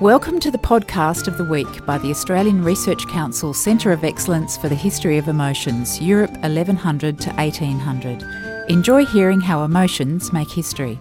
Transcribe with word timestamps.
Welcome 0.00 0.40
to 0.40 0.50
the 0.50 0.56
podcast 0.56 1.28
of 1.28 1.36
the 1.36 1.44
week 1.44 1.84
by 1.84 1.98
the 1.98 2.08
Australian 2.08 2.64
Research 2.64 3.06
Council 3.08 3.52
Centre 3.52 3.92
of 3.92 4.02
Excellence 4.02 4.56
for 4.56 4.70
the 4.70 4.74
History 4.74 5.18
of 5.18 5.28
Emotions, 5.28 6.00
Europe 6.00 6.30
1100 6.38 7.20
to 7.20 7.30
1800. 7.34 8.70
Enjoy 8.70 9.04
hearing 9.04 9.42
how 9.42 9.62
emotions 9.62 10.32
make 10.32 10.50
history. 10.50 10.98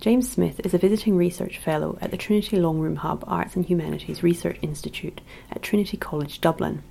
James 0.00 0.28
Smith 0.28 0.58
is 0.64 0.74
a 0.74 0.78
visiting 0.78 1.16
research 1.16 1.58
fellow 1.58 1.98
at 2.00 2.10
the 2.10 2.16
Trinity 2.16 2.56
Long 2.56 2.80
Room 2.80 2.96
Hub 2.96 3.22
Arts 3.28 3.54
and 3.54 3.64
Humanities 3.64 4.24
Research 4.24 4.58
Institute 4.60 5.20
at 5.52 5.62
Trinity 5.62 5.96
College 5.96 6.40
Dublin. 6.40 6.82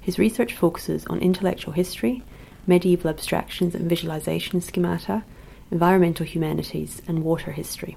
His 0.00 0.18
research 0.18 0.54
focuses 0.54 1.06
on 1.06 1.20
intellectual 1.20 1.72
history, 1.72 2.24
medieval 2.66 3.10
abstractions 3.10 3.76
and 3.76 3.88
visualization 3.88 4.60
schemata, 4.60 5.22
environmental 5.70 6.26
humanities, 6.26 7.00
and 7.06 7.22
water 7.22 7.52
history. 7.52 7.96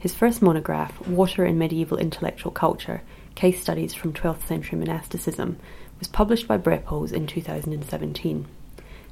His 0.00 0.14
first 0.14 0.40
monograph, 0.40 1.04
Water 1.08 1.44
in 1.44 1.58
Medieval 1.58 1.98
Intellectual 1.98 2.52
Culture 2.52 3.02
Case 3.34 3.60
Studies 3.60 3.94
from 3.94 4.12
12th 4.12 4.46
Century 4.46 4.78
Monasticism, 4.78 5.58
was 5.98 6.06
published 6.06 6.46
by 6.46 6.56
Brepols 6.56 7.12
in 7.12 7.26
2017. 7.26 8.46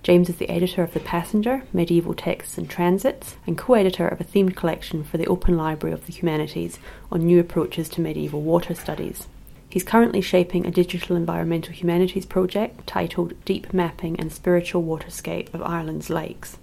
James 0.05 0.29
is 0.29 0.37
the 0.37 0.49
editor 0.49 0.85
of 0.85 0.95
The 0.95 1.01
Passenger, 1.01 1.65
Medieval 1.73 2.15
Texts 2.15 2.57
and 2.57 2.71
Transits, 2.71 3.35
and 3.49 3.59
co 3.59 3.75
editor 3.75 4.07
of 4.07 4.21
a 4.21 4.25
themed 4.25 4.55
collection 4.55 5.03
for 5.03 5.19
the 5.19 5.27
Open 5.27 5.57
Library 5.57 5.93
of 5.93 6.07
the 6.07 6.13
Humanities 6.13 6.79
on 7.11 7.27
new 7.27 7.41
approaches 7.41 7.89
to 7.89 8.01
medieval 8.01 8.41
water 8.41 8.75
studies. 8.75 9.27
He's 9.69 9.83
currently 9.83 10.21
shaping 10.21 10.65
a 10.65 10.71
digital 10.71 11.17
environmental 11.17 11.73
humanities 11.73 12.27
project 12.27 12.87
titled 12.87 13.35
Deep 13.45 13.75
Mapping 13.75 14.21
and 14.21 14.33
Spiritual 14.33 14.85
Waterscape 14.85 15.53
of 15.53 15.63
Ireland's 15.63 16.11
Lakes. 16.11 16.59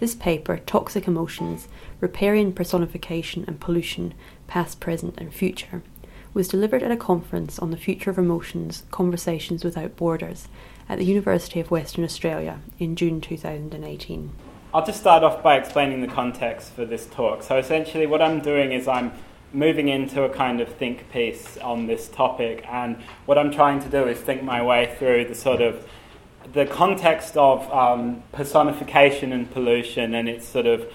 This 0.00 0.14
paper, 0.14 0.56
Toxic 0.56 1.06
Emotions 1.06 1.68
Riparian 2.00 2.54
Personification 2.54 3.44
and 3.46 3.60
Pollution, 3.60 4.14
Past, 4.46 4.80
Present, 4.80 5.14
and 5.18 5.32
Future, 5.32 5.82
was 6.32 6.48
delivered 6.48 6.82
at 6.82 6.90
a 6.90 6.96
conference 6.96 7.58
on 7.58 7.70
the 7.70 7.76
future 7.76 8.08
of 8.08 8.16
emotions 8.16 8.84
Conversations 8.90 9.62
Without 9.62 9.96
Borders 9.96 10.48
at 10.88 10.96
the 10.96 11.04
University 11.04 11.60
of 11.60 11.70
Western 11.70 12.02
Australia 12.02 12.60
in 12.78 12.96
June 12.96 13.20
2018. 13.20 14.32
I'll 14.72 14.86
just 14.86 15.00
start 15.00 15.22
off 15.22 15.42
by 15.42 15.56
explaining 15.56 16.00
the 16.00 16.08
context 16.08 16.72
for 16.72 16.86
this 16.86 17.04
talk. 17.04 17.42
So, 17.42 17.58
essentially, 17.58 18.06
what 18.06 18.22
I'm 18.22 18.40
doing 18.40 18.72
is 18.72 18.88
I'm 18.88 19.12
moving 19.52 19.88
into 19.88 20.22
a 20.22 20.30
kind 20.30 20.62
of 20.62 20.68
think 20.76 21.10
piece 21.10 21.58
on 21.58 21.86
this 21.88 22.08
topic, 22.08 22.64
and 22.70 22.96
what 23.26 23.36
I'm 23.36 23.50
trying 23.50 23.80
to 23.80 23.88
do 23.90 24.04
is 24.08 24.18
think 24.18 24.42
my 24.42 24.62
way 24.62 24.94
through 24.98 25.26
the 25.26 25.34
sort 25.34 25.60
of 25.60 25.86
the 26.52 26.66
context 26.66 27.36
of 27.36 27.70
um, 27.72 28.22
personification 28.32 29.32
and 29.32 29.50
pollution 29.50 30.14
and 30.14 30.28
its 30.28 30.46
sort 30.46 30.66
of 30.66 30.86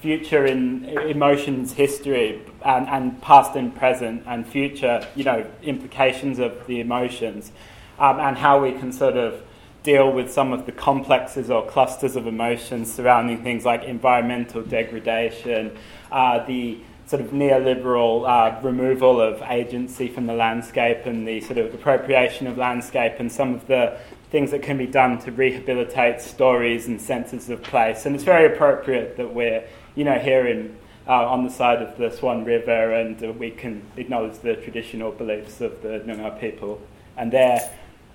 future 0.00 0.44
in 0.44 0.84
emotions 0.84 1.72
history 1.72 2.42
and, 2.64 2.88
and 2.88 3.20
past 3.22 3.56
and 3.56 3.74
present 3.74 4.22
and 4.26 4.46
future 4.46 5.06
you 5.14 5.24
know 5.24 5.44
implications 5.62 6.38
of 6.38 6.66
the 6.66 6.80
emotions 6.80 7.50
um, 7.98 8.20
and 8.20 8.36
how 8.36 8.62
we 8.62 8.72
can 8.72 8.92
sort 8.92 9.16
of 9.16 9.42
deal 9.82 10.12
with 10.12 10.30
some 10.30 10.52
of 10.52 10.66
the 10.66 10.72
complexes 10.72 11.50
or 11.50 11.66
clusters 11.66 12.16
of 12.16 12.26
emotions 12.26 12.92
surrounding 12.92 13.42
things 13.42 13.64
like 13.64 13.84
environmental 13.84 14.62
degradation 14.62 15.76
uh, 16.12 16.44
the 16.46 16.78
sort 17.06 17.22
of 17.22 17.30
neoliberal 17.30 18.28
uh, 18.28 18.60
removal 18.62 19.20
of 19.20 19.40
agency 19.42 20.08
from 20.08 20.26
the 20.26 20.34
landscape 20.34 21.06
and 21.06 21.26
the 21.26 21.40
sort 21.40 21.56
of 21.56 21.72
appropriation 21.72 22.48
of 22.48 22.58
landscape 22.58 23.14
and 23.20 23.30
some 23.30 23.54
of 23.54 23.66
the 23.68 23.96
things 24.30 24.50
that 24.50 24.62
can 24.62 24.76
be 24.76 24.86
done 24.86 25.18
to 25.20 25.30
rehabilitate 25.30 26.20
stories 26.20 26.86
and 26.86 27.00
senses 27.00 27.48
of 27.48 27.62
place. 27.62 28.06
And 28.06 28.14
it's 28.14 28.24
very 28.24 28.52
appropriate 28.52 29.16
that 29.16 29.32
we're, 29.32 29.64
you 29.94 30.04
know, 30.04 30.18
here 30.18 30.46
in, 30.46 30.76
uh, 31.06 31.28
on 31.28 31.44
the 31.44 31.50
side 31.50 31.80
of 31.80 31.96
the 31.96 32.10
Swan 32.10 32.44
River 32.44 32.92
and 32.92 33.22
uh, 33.22 33.32
we 33.32 33.50
can 33.50 33.82
acknowledge 33.96 34.38
the 34.40 34.56
traditional 34.56 35.12
beliefs 35.12 35.60
of 35.60 35.80
the 35.82 36.00
Noongar 36.00 36.40
people 36.40 36.80
and 37.16 37.32
their 37.32 37.70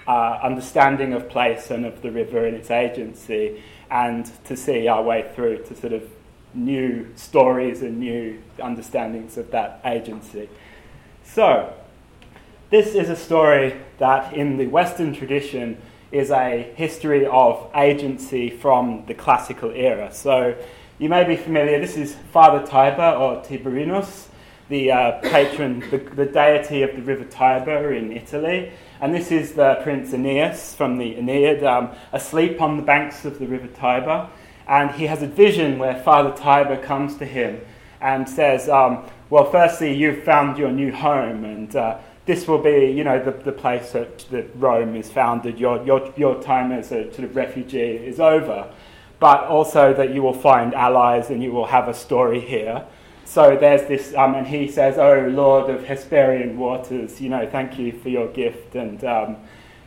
uh, 0.07 0.39
understanding 0.44 1.13
of 1.13 1.29
place 1.29 1.72
and 1.72 1.85
of 1.85 2.01
the 2.01 2.11
river 2.11 2.45
and 2.45 2.55
its 2.55 2.72
agency 2.72 3.63
and 3.89 4.31
to 4.45 4.57
see 4.57 4.88
our 4.88 5.03
way 5.03 5.29
through 5.35 5.63
to 5.63 5.75
sort 5.75 5.93
of 5.93 6.09
new 6.53 7.07
stories 7.16 7.81
and 7.81 7.99
new 7.99 8.41
understandings 8.61 9.38
of 9.38 9.51
that 9.51 9.79
agency. 9.85 10.49
So, 11.23 11.73
this 12.69 12.95
is 12.95 13.09
a 13.09 13.16
story 13.16 13.75
that 13.99 14.33
in 14.33 14.57
the 14.57 14.67
Western 14.67 15.13
tradition 15.13 15.81
is 16.11 16.29
a 16.31 16.73
history 16.75 17.25
of 17.25 17.69
agency 17.75 18.49
from 18.49 19.03
the 19.07 19.13
classical 19.13 19.72
era. 19.72 20.13
So 20.13 20.55
you 20.99 21.09
may 21.09 21.23
be 21.23 21.35
familiar, 21.35 21.79
this 21.79 21.97
is 21.97 22.16
Father 22.31 22.66
Tiber 22.66 23.17
or 23.17 23.41
Tiberinus, 23.44 24.29
the 24.69 24.91
uh, 24.91 25.11
patron, 25.22 25.79
the, 25.89 25.97
the, 25.97 26.25
deity 26.25 26.81
of 26.81 26.95
the 26.95 27.01
river 27.01 27.25
Tiber 27.25 27.94
in 27.94 28.11
Italy. 28.11 28.72
And 29.01 29.13
this 29.13 29.31
is 29.31 29.53
the 29.53 29.79
Prince 29.83 30.13
Aeneas 30.13 30.75
from 30.75 30.97
the 30.97 31.16
Aeneid, 31.16 31.63
um, 31.63 31.91
asleep 32.13 32.61
on 32.61 32.78
the 32.78 32.83
banks 32.83 33.25
of 33.25 33.39
the 33.39 33.47
river 33.47 33.67
Tiber. 33.67 34.29
And 34.67 34.91
he 34.91 35.07
has 35.07 35.23
a 35.23 35.28
vision 35.28 35.79
where 35.79 36.01
Father 36.03 36.35
Tiber 36.38 36.78
comes 36.78 37.17
to 37.17 37.25
him 37.25 37.61
and 37.99 38.28
says, 38.28 38.69
um, 38.69 39.05
Well, 39.29 39.49
firstly, 39.51 39.93
you've 39.93 40.23
found 40.23 40.57
your 40.57 40.72
new 40.72 40.91
home, 40.91 41.45
and 41.45 41.75
uh, 41.75 41.97
this 42.25 42.47
will 42.47 42.59
be, 42.59 42.91
you 42.91 43.03
know, 43.03 43.23
the, 43.23 43.31
the 43.31 43.51
place 43.51 43.91
that, 43.91 44.19
that 44.29 44.49
Rome 44.55 44.95
is 44.95 45.09
founded. 45.09 45.59
Your, 45.59 45.83
your, 45.83 46.13
your 46.15 46.41
time 46.41 46.71
as 46.71 46.91
a 46.91 47.11
sort 47.11 47.25
of 47.25 47.35
refugee 47.35 47.97
is 47.97 48.19
over. 48.19 48.71
But 49.19 49.45
also 49.45 49.93
that 49.93 50.13
you 50.13 50.21
will 50.23 50.33
find 50.33 50.73
allies 50.73 51.29
and 51.29 51.43
you 51.43 51.51
will 51.51 51.67
have 51.67 51.87
a 51.87 51.93
story 51.93 52.39
here. 52.39 52.85
So 53.25 53.55
there's 53.55 53.87
this, 53.87 54.13
um, 54.15 54.35
and 54.35 54.45
he 54.45 54.67
says, 54.67 54.97
Oh, 54.97 55.27
Lord 55.29 55.69
of 55.69 55.83
Hesperian 55.83 56.57
waters, 56.57 57.21
you 57.21 57.29
know, 57.29 57.47
thank 57.49 57.79
you 57.79 57.91
for 57.91 58.09
your 58.09 58.27
gift. 58.27 58.75
And, 58.75 59.03
um, 59.03 59.37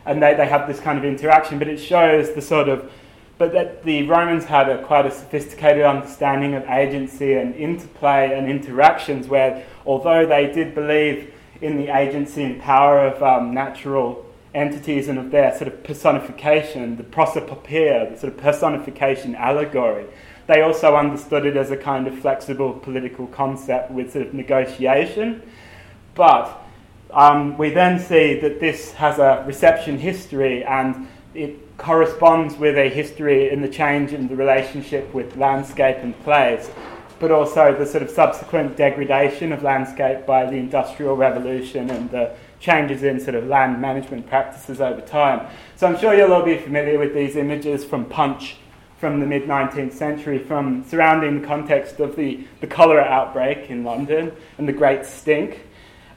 and 0.05 0.21
they, 0.21 0.33
they 0.35 0.47
have 0.47 0.67
this 0.67 0.79
kind 0.79 0.97
of 0.97 1.05
interaction, 1.05 1.59
but 1.59 1.67
it 1.67 1.77
shows 1.77 2.33
the 2.33 2.41
sort 2.41 2.69
of, 2.69 2.91
but 3.37 3.51
that 3.51 3.83
the 3.83 4.03
Romans 4.07 4.45
had 4.45 4.69
a 4.69 4.81
quite 4.83 5.05
a 5.05 5.11
sophisticated 5.11 5.83
understanding 5.83 6.53
of 6.53 6.63
agency 6.69 7.33
and 7.33 7.53
interplay 7.55 8.37
and 8.37 8.49
interactions 8.49 9.27
where, 9.27 9.65
although 9.85 10.25
they 10.25 10.51
did 10.51 10.73
believe 10.73 11.33
in 11.65 11.77
the 11.77 11.95
agency 11.95 12.43
and 12.43 12.61
power 12.61 13.07
of 13.07 13.21
um, 13.23 13.53
natural 13.53 14.25
entities 14.53 15.07
and 15.07 15.19
of 15.19 15.31
their 15.31 15.55
sort 15.57 15.67
of 15.67 15.83
personification, 15.83 16.95
the 16.95 17.03
prosopopoeia, 17.03 18.11
the 18.11 18.17
sort 18.17 18.33
of 18.33 18.39
personification 18.39 19.35
allegory. 19.35 20.05
They 20.47 20.61
also 20.61 20.95
understood 20.95 21.45
it 21.45 21.57
as 21.57 21.71
a 21.71 21.77
kind 21.77 22.07
of 22.07 22.17
flexible 22.19 22.73
political 22.73 23.27
concept 23.27 23.91
with 23.91 24.13
sort 24.13 24.27
of 24.27 24.33
negotiation. 24.33 25.41
But 26.13 26.61
um, 27.11 27.57
we 27.57 27.71
then 27.71 27.99
see 27.99 28.39
that 28.39 28.59
this 28.59 28.91
has 28.93 29.19
a 29.19 29.43
reception 29.45 29.97
history 29.97 30.63
and 30.63 31.07
it 31.33 31.77
corresponds 31.77 32.55
with 32.55 32.77
a 32.77 32.89
history 32.89 33.49
in 33.49 33.61
the 33.61 33.67
change 33.67 34.13
in 34.13 34.27
the 34.27 34.35
relationship 34.35 35.13
with 35.13 35.35
landscape 35.35 35.97
and 35.97 36.17
place 36.23 36.69
but 37.25 37.31
also 37.31 37.75
the 37.75 37.87
sort 37.87 38.03
of 38.03 38.11
subsequent 38.11 38.77
degradation 38.77 39.51
of 39.51 39.63
landscape 39.63 40.27
by 40.27 40.45
the 40.45 40.57
Industrial 40.57 41.17
Revolution 41.17 41.89
and 41.89 42.07
the 42.11 42.31
changes 42.59 43.01
in 43.01 43.19
sort 43.19 43.33
of 43.33 43.47
land 43.47 43.81
management 43.81 44.27
practices 44.27 44.79
over 44.79 45.01
time. 45.01 45.47
So 45.75 45.87
I'm 45.87 45.97
sure 45.97 46.13
you'll 46.13 46.31
all 46.31 46.45
be 46.45 46.59
familiar 46.59 46.99
with 46.99 47.15
these 47.15 47.35
images 47.35 47.83
from 47.83 48.05
Punch 48.05 48.57
from 48.99 49.19
the 49.19 49.25
mid 49.25 49.45
19th 49.45 49.93
century, 49.93 50.37
from 50.37 50.83
surrounding 50.87 51.41
the 51.41 51.47
context 51.47 51.99
of 51.99 52.15
the, 52.15 52.45
the 52.61 52.67
cholera 52.67 53.01
outbreak 53.01 53.71
in 53.71 53.83
London 53.83 54.31
and 54.59 54.67
the 54.67 54.73
Great 54.73 55.03
Stink. 55.03 55.61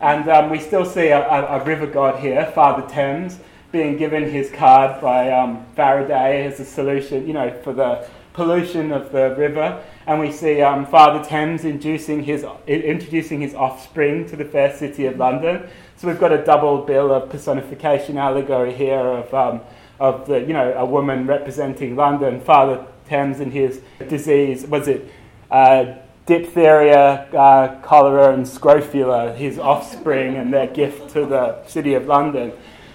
And 0.00 0.28
um, 0.28 0.50
we 0.50 0.58
still 0.58 0.84
see 0.84 1.08
a, 1.08 1.26
a, 1.26 1.58
a, 1.58 1.64
river 1.64 1.86
god 1.86 2.20
here, 2.20 2.52
Father 2.54 2.86
Thames, 2.86 3.38
being 3.72 3.96
given 3.96 4.30
his 4.30 4.50
card 4.50 5.00
by 5.00 5.32
um, 5.32 5.64
Faraday 5.74 6.44
as 6.44 6.60
a 6.60 6.66
solution, 6.66 7.26
you 7.26 7.32
know, 7.32 7.50
for 7.62 7.72
the 7.72 8.06
pollution 8.34 8.92
of 8.92 9.10
the 9.10 9.34
river 9.36 9.82
and 10.08 10.18
we 10.18 10.32
see 10.32 10.62
um, 10.62 10.86
Father 10.86 11.22
Thames 11.22 11.66
inducing 11.66 12.22
his, 12.22 12.42
introducing 12.66 13.42
his 13.42 13.54
offspring 13.54 14.26
to 14.30 14.36
the 14.36 14.44
fair 14.44 14.74
city 14.74 15.04
of 15.04 15.18
London. 15.18 15.68
So 15.96 16.08
we've 16.08 16.18
got 16.18 16.32
a 16.32 16.42
double 16.42 16.78
bill 16.78 17.12
of 17.12 17.28
personification 17.28 18.16
allegory 18.16 18.72
here 18.72 18.98
of, 18.98 19.34
um, 19.34 19.60
of 20.00 20.26
the, 20.26 20.40
you 20.40 20.54
know, 20.54 20.72
a 20.72 20.84
woman 20.86 21.26
representing 21.26 21.94
London, 21.94 22.40
Father 22.40 22.86
Thames 23.06 23.40
and 23.40 23.52
his 23.52 23.82
disease, 24.08 24.66
was 24.66 24.88
it 24.88 25.12
uh, 25.50 25.96
diphtheria, 26.24 27.28
uh, 27.34 27.78
cholera, 27.82 28.32
and 28.32 28.48
scrofula, 28.48 29.34
his 29.34 29.58
offspring 29.58 30.36
and 30.36 30.50
their 30.50 30.68
gift 30.68 31.10
to 31.10 31.26
the 31.26 31.62
city 31.66 31.92
of 31.92 32.06
London. 32.06 32.50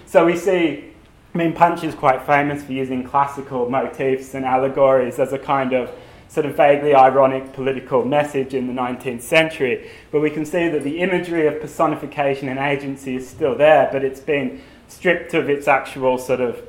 So 0.06 0.26
we 0.26 0.36
see, 0.36 0.92
I 1.32 1.38
mean, 1.38 1.52
Punch 1.52 1.84
is 1.84 1.94
quite 1.94 2.26
famous 2.26 2.64
for 2.64 2.72
using 2.72 3.04
classical 3.04 3.70
motifs 3.70 4.34
and 4.34 4.44
allegories 4.44 5.20
as 5.20 5.32
a 5.32 5.38
kind 5.38 5.72
of 5.72 5.92
sort 6.34 6.46
of 6.46 6.56
vaguely 6.56 6.92
ironic 6.92 7.52
political 7.52 8.04
message 8.04 8.54
in 8.54 8.66
the 8.66 8.72
19th 8.72 9.22
century. 9.22 9.88
But 10.10 10.20
we 10.20 10.30
can 10.30 10.44
see 10.44 10.68
that 10.68 10.82
the 10.82 10.98
imagery 10.98 11.46
of 11.46 11.60
personification 11.60 12.48
and 12.48 12.58
agency 12.58 13.14
is 13.14 13.28
still 13.28 13.54
there, 13.54 13.88
but 13.92 14.04
it's 14.04 14.18
been 14.18 14.60
stripped 14.88 15.32
of 15.32 15.48
its 15.48 15.68
actual 15.68 16.18
sort 16.18 16.40
of 16.40 16.60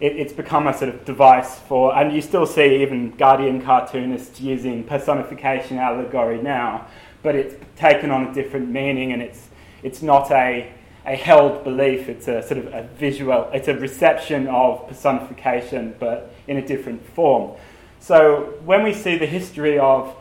it, 0.00 0.16
it's 0.16 0.32
become 0.32 0.66
a 0.66 0.76
sort 0.76 0.92
of 0.92 1.04
device 1.04 1.60
for, 1.60 1.96
and 1.96 2.12
you 2.12 2.20
still 2.20 2.46
see 2.46 2.82
even 2.82 3.12
Guardian 3.12 3.62
cartoonists 3.62 4.40
using 4.40 4.82
personification 4.82 5.78
allegory 5.78 6.42
now, 6.42 6.88
but 7.22 7.36
it's 7.36 7.54
taken 7.76 8.10
on 8.10 8.26
a 8.26 8.34
different 8.34 8.68
meaning 8.68 9.12
and 9.12 9.22
it's 9.22 9.48
it's 9.84 10.02
not 10.02 10.32
a, 10.32 10.72
a 11.06 11.14
held 11.14 11.62
belief, 11.62 12.08
it's 12.08 12.26
a 12.26 12.42
sort 12.42 12.58
of 12.58 12.66
a 12.74 12.82
visual, 12.96 13.48
it's 13.52 13.68
a 13.68 13.74
reception 13.74 14.48
of 14.48 14.88
personification, 14.88 15.94
but 16.00 16.34
in 16.48 16.56
a 16.56 16.66
different 16.66 17.04
form. 17.14 17.56
So 18.02 18.54
when 18.64 18.82
we 18.82 18.94
see 18.94 19.16
the 19.16 19.26
history 19.26 19.78
of 19.78 20.12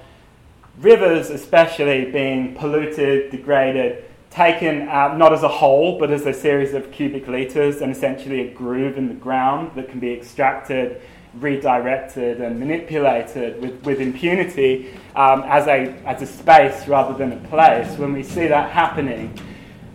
rivers, 0.77 1.31
especially 1.31 2.11
being 2.11 2.53
polluted, 2.53 3.31
degraded, 3.31 4.05
taken 4.29 4.87
out 4.87 5.17
not 5.17 5.33
as 5.33 5.41
a 5.41 5.47
whole, 5.47 5.97
but 5.97 6.11
as 6.11 6.27
a 6.27 6.33
series 6.33 6.75
of 6.75 6.91
cubic 6.91 7.27
litres 7.27 7.81
and 7.81 7.91
essentially 7.91 8.41
a 8.41 8.53
groove 8.53 8.99
in 8.99 9.07
the 9.07 9.15
ground 9.15 9.71
that 9.73 9.89
can 9.89 9.99
be 9.99 10.13
extracted, 10.13 11.01
redirected, 11.39 12.39
and 12.39 12.59
manipulated 12.59 13.59
with, 13.59 13.83
with 13.83 13.99
impunity 13.99 14.93
um, 15.15 15.41
as, 15.47 15.65
a, 15.65 15.87
as 16.05 16.21
a 16.21 16.27
space 16.27 16.87
rather 16.87 17.17
than 17.17 17.31
a 17.33 17.47
place. 17.49 17.97
When 17.97 18.13
we 18.13 18.21
see 18.21 18.45
that 18.45 18.69
happening, 18.69 19.35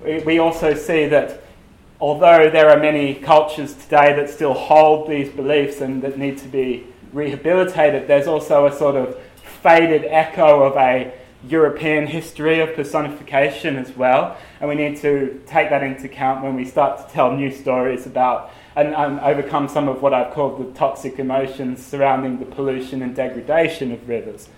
we 0.03 0.41
also 0.41 0.75
see 0.75 1.07
that 1.07 1.45
although 2.01 2.51
there 2.51 2.69
are 2.69 2.81
many 2.81 3.15
cultures 3.15 3.75
today 3.75 4.13
that 4.17 4.29
still 4.29 4.55
hold 4.55 5.09
these 5.09 5.29
beliefs 5.29 5.81
and 5.81 6.03
that 6.03 6.19
need 6.19 6.39
to 6.39 6.49
be 6.49 6.85
rehabilitated, 7.13 8.09
there's 8.09 8.27
also 8.27 8.67
a 8.67 8.73
sort 8.73 8.97
of 8.97 9.19
faded 9.63 10.05
echo 10.05 10.63
of 10.63 10.77
a 10.77 11.13
European 11.49 12.07
history 12.07 12.61
of 12.61 12.75
personification 12.75 13.77
as 13.77 13.97
well, 13.97 14.37
and 14.61 14.69
we 14.69 14.75
need 14.75 14.97
to 14.99 15.41
take 15.47 15.71
that 15.71 15.83
into 15.83 16.07
account 16.07 16.43
when 16.43 16.55
we 16.55 16.65
start 16.65 17.07
to 17.07 17.15
tell 17.15 17.31
new 17.31 17.51
stories 17.51 18.07
about 18.07 18.51
and, 18.75 18.95
and, 18.95 19.21
overcome 19.21 19.69
some 19.69 19.89
of 19.89 20.03
what 20.03 20.13
I've 20.13 20.35
called 20.35 20.59
the 20.59 20.79
toxic 20.79 21.19
emotions 21.19 21.85
surrounding 21.85 22.39
the 22.39 22.45
pollution 22.45 23.01
and 23.03 23.15
degradation 23.15 23.91
of 23.93 24.07
rivers. 24.09 24.49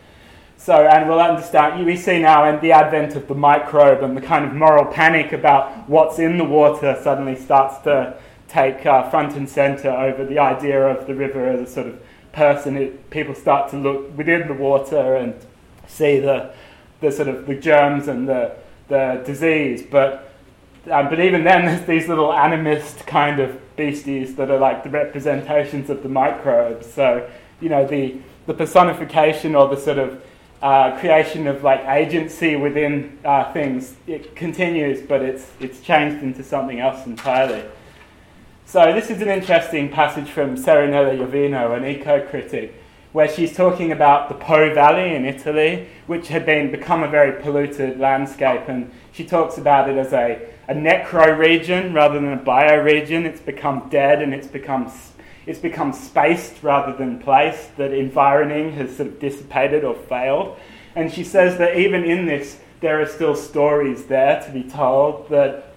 So, 0.56 0.74
and 0.74 1.08
we'll 1.08 1.20
understand, 1.20 1.86
we 1.86 1.96
see 1.96 2.18
now 2.18 2.48
in 2.48 2.60
the 2.60 2.72
advent 2.72 3.14
of 3.14 3.28
the 3.28 3.34
microbe 3.34 4.02
and 4.02 4.16
the 4.16 4.20
kind 4.20 4.44
of 4.44 4.54
moral 4.54 4.86
panic 4.86 5.32
about 5.32 5.88
what's 5.88 6.18
in 6.18 6.36
the 6.36 6.44
water 6.44 6.98
suddenly 7.00 7.36
starts 7.36 7.78
to 7.84 8.18
take 8.48 8.84
uh, 8.84 9.08
front 9.08 9.36
and 9.36 9.48
centre 9.48 9.90
over 9.90 10.24
the 10.24 10.40
idea 10.40 10.84
of 10.84 11.06
the 11.06 11.14
river 11.14 11.48
as 11.48 11.60
a 11.60 11.72
sort 11.72 11.86
of 11.86 12.02
person. 12.38 12.98
People 13.10 13.34
start 13.34 13.70
to 13.72 13.76
look 13.76 14.16
within 14.16 14.48
the 14.48 14.54
water 14.54 15.16
and 15.16 15.34
see 15.86 16.20
the 16.20 16.52
the 17.00 17.12
sort 17.12 17.28
of 17.28 17.46
the 17.46 17.54
germs 17.54 18.08
and 18.08 18.28
the, 18.28 18.52
the 18.88 19.22
disease. 19.24 19.82
But, 19.82 20.32
um, 20.90 21.08
but 21.08 21.20
even 21.20 21.44
then, 21.44 21.64
there's 21.66 21.86
these 21.86 22.08
little 22.08 22.28
animist 22.28 23.06
kind 23.06 23.40
of 23.40 23.76
beasties 23.76 24.34
that 24.36 24.50
are 24.50 24.58
like 24.58 24.82
the 24.82 24.90
representations 24.90 25.90
of 25.90 26.02
the 26.02 26.08
microbes. 26.08 26.92
So, 26.92 27.28
you 27.60 27.68
know, 27.68 27.86
the, 27.86 28.16
the 28.46 28.54
personification 28.54 29.54
or 29.54 29.68
the 29.68 29.80
sort 29.80 29.98
of 29.98 30.22
uh, 30.60 30.98
creation 30.98 31.46
of 31.46 31.62
like 31.62 31.84
agency 31.86 32.56
within 32.56 33.16
uh, 33.24 33.52
things, 33.52 33.94
it 34.08 34.34
continues, 34.34 35.00
but 35.00 35.22
it's, 35.22 35.52
it's 35.60 35.80
changed 35.80 36.22
into 36.22 36.42
something 36.42 36.80
else 36.80 37.06
entirely. 37.06 37.62
So 38.68 38.92
this 38.92 39.08
is 39.08 39.22
an 39.22 39.30
interesting 39.30 39.88
passage 39.88 40.28
from 40.28 40.54
Serenella 40.54 41.16
Iovino, 41.16 41.74
an 41.74 41.86
eco-critic, 41.86 42.74
where 43.12 43.26
she's 43.26 43.56
talking 43.56 43.92
about 43.92 44.28
the 44.28 44.34
Po 44.34 44.74
Valley 44.74 45.14
in 45.14 45.24
Italy, 45.24 45.88
which 46.06 46.28
had 46.28 46.44
been 46.44 46.70
become 46.70 47.02
a 47.02 47.08
very 47.08 47.40
polluted 47.40 47.98
landscape, 47.98 48.68
and 48.68 48.90
she 49.10 49.24
talks 49.24 49.56
about 49.56 49.88
it 49.88 49.96
as 49.96 50.12
a, 50.12 50.50
a 50.68 50.74
necro 50.74 51.38
region 51.38 51.94
rather 51.94 52.16
than 52.16 52.34
a 52.34 52.36
bio 52.36 52.82
region. 52.82 53.24
It's 53.24 53.40
become 53.40 53.88
dead 53.88 54.20
and 54.20 54.34
it's 54.34 54.46
become 54.46 54.92
it's 55.46 55.60
become 55.60 55.94
spaced 55.94 56.62
rather 56.62 56.94
than 56.94 57.20
placed. 57.20 57.74
That 57.78 57.94
environing 57.94 58.72
has 58.72 58.98
sort 58.98 59.08
of 59.08 59.18
dissipated 59.18 59.82
or 59.82 59.94
failed, 59.94 60.58
and 60.94 61.10
she 61.10 61.24
says 61.24 61.56
that 61.56 61.78
even 61.78 62.04
in 62.04 62.26
this, 62.26 62.58
there 62.82 63.00
are 63.00 63.06
still 63.06 63.34
stories 63.34 64.04
there 64.04 64.42
to 64.42 64.50
be 64.52 64.62
told. 64.62 65.30
That 65.30 65.67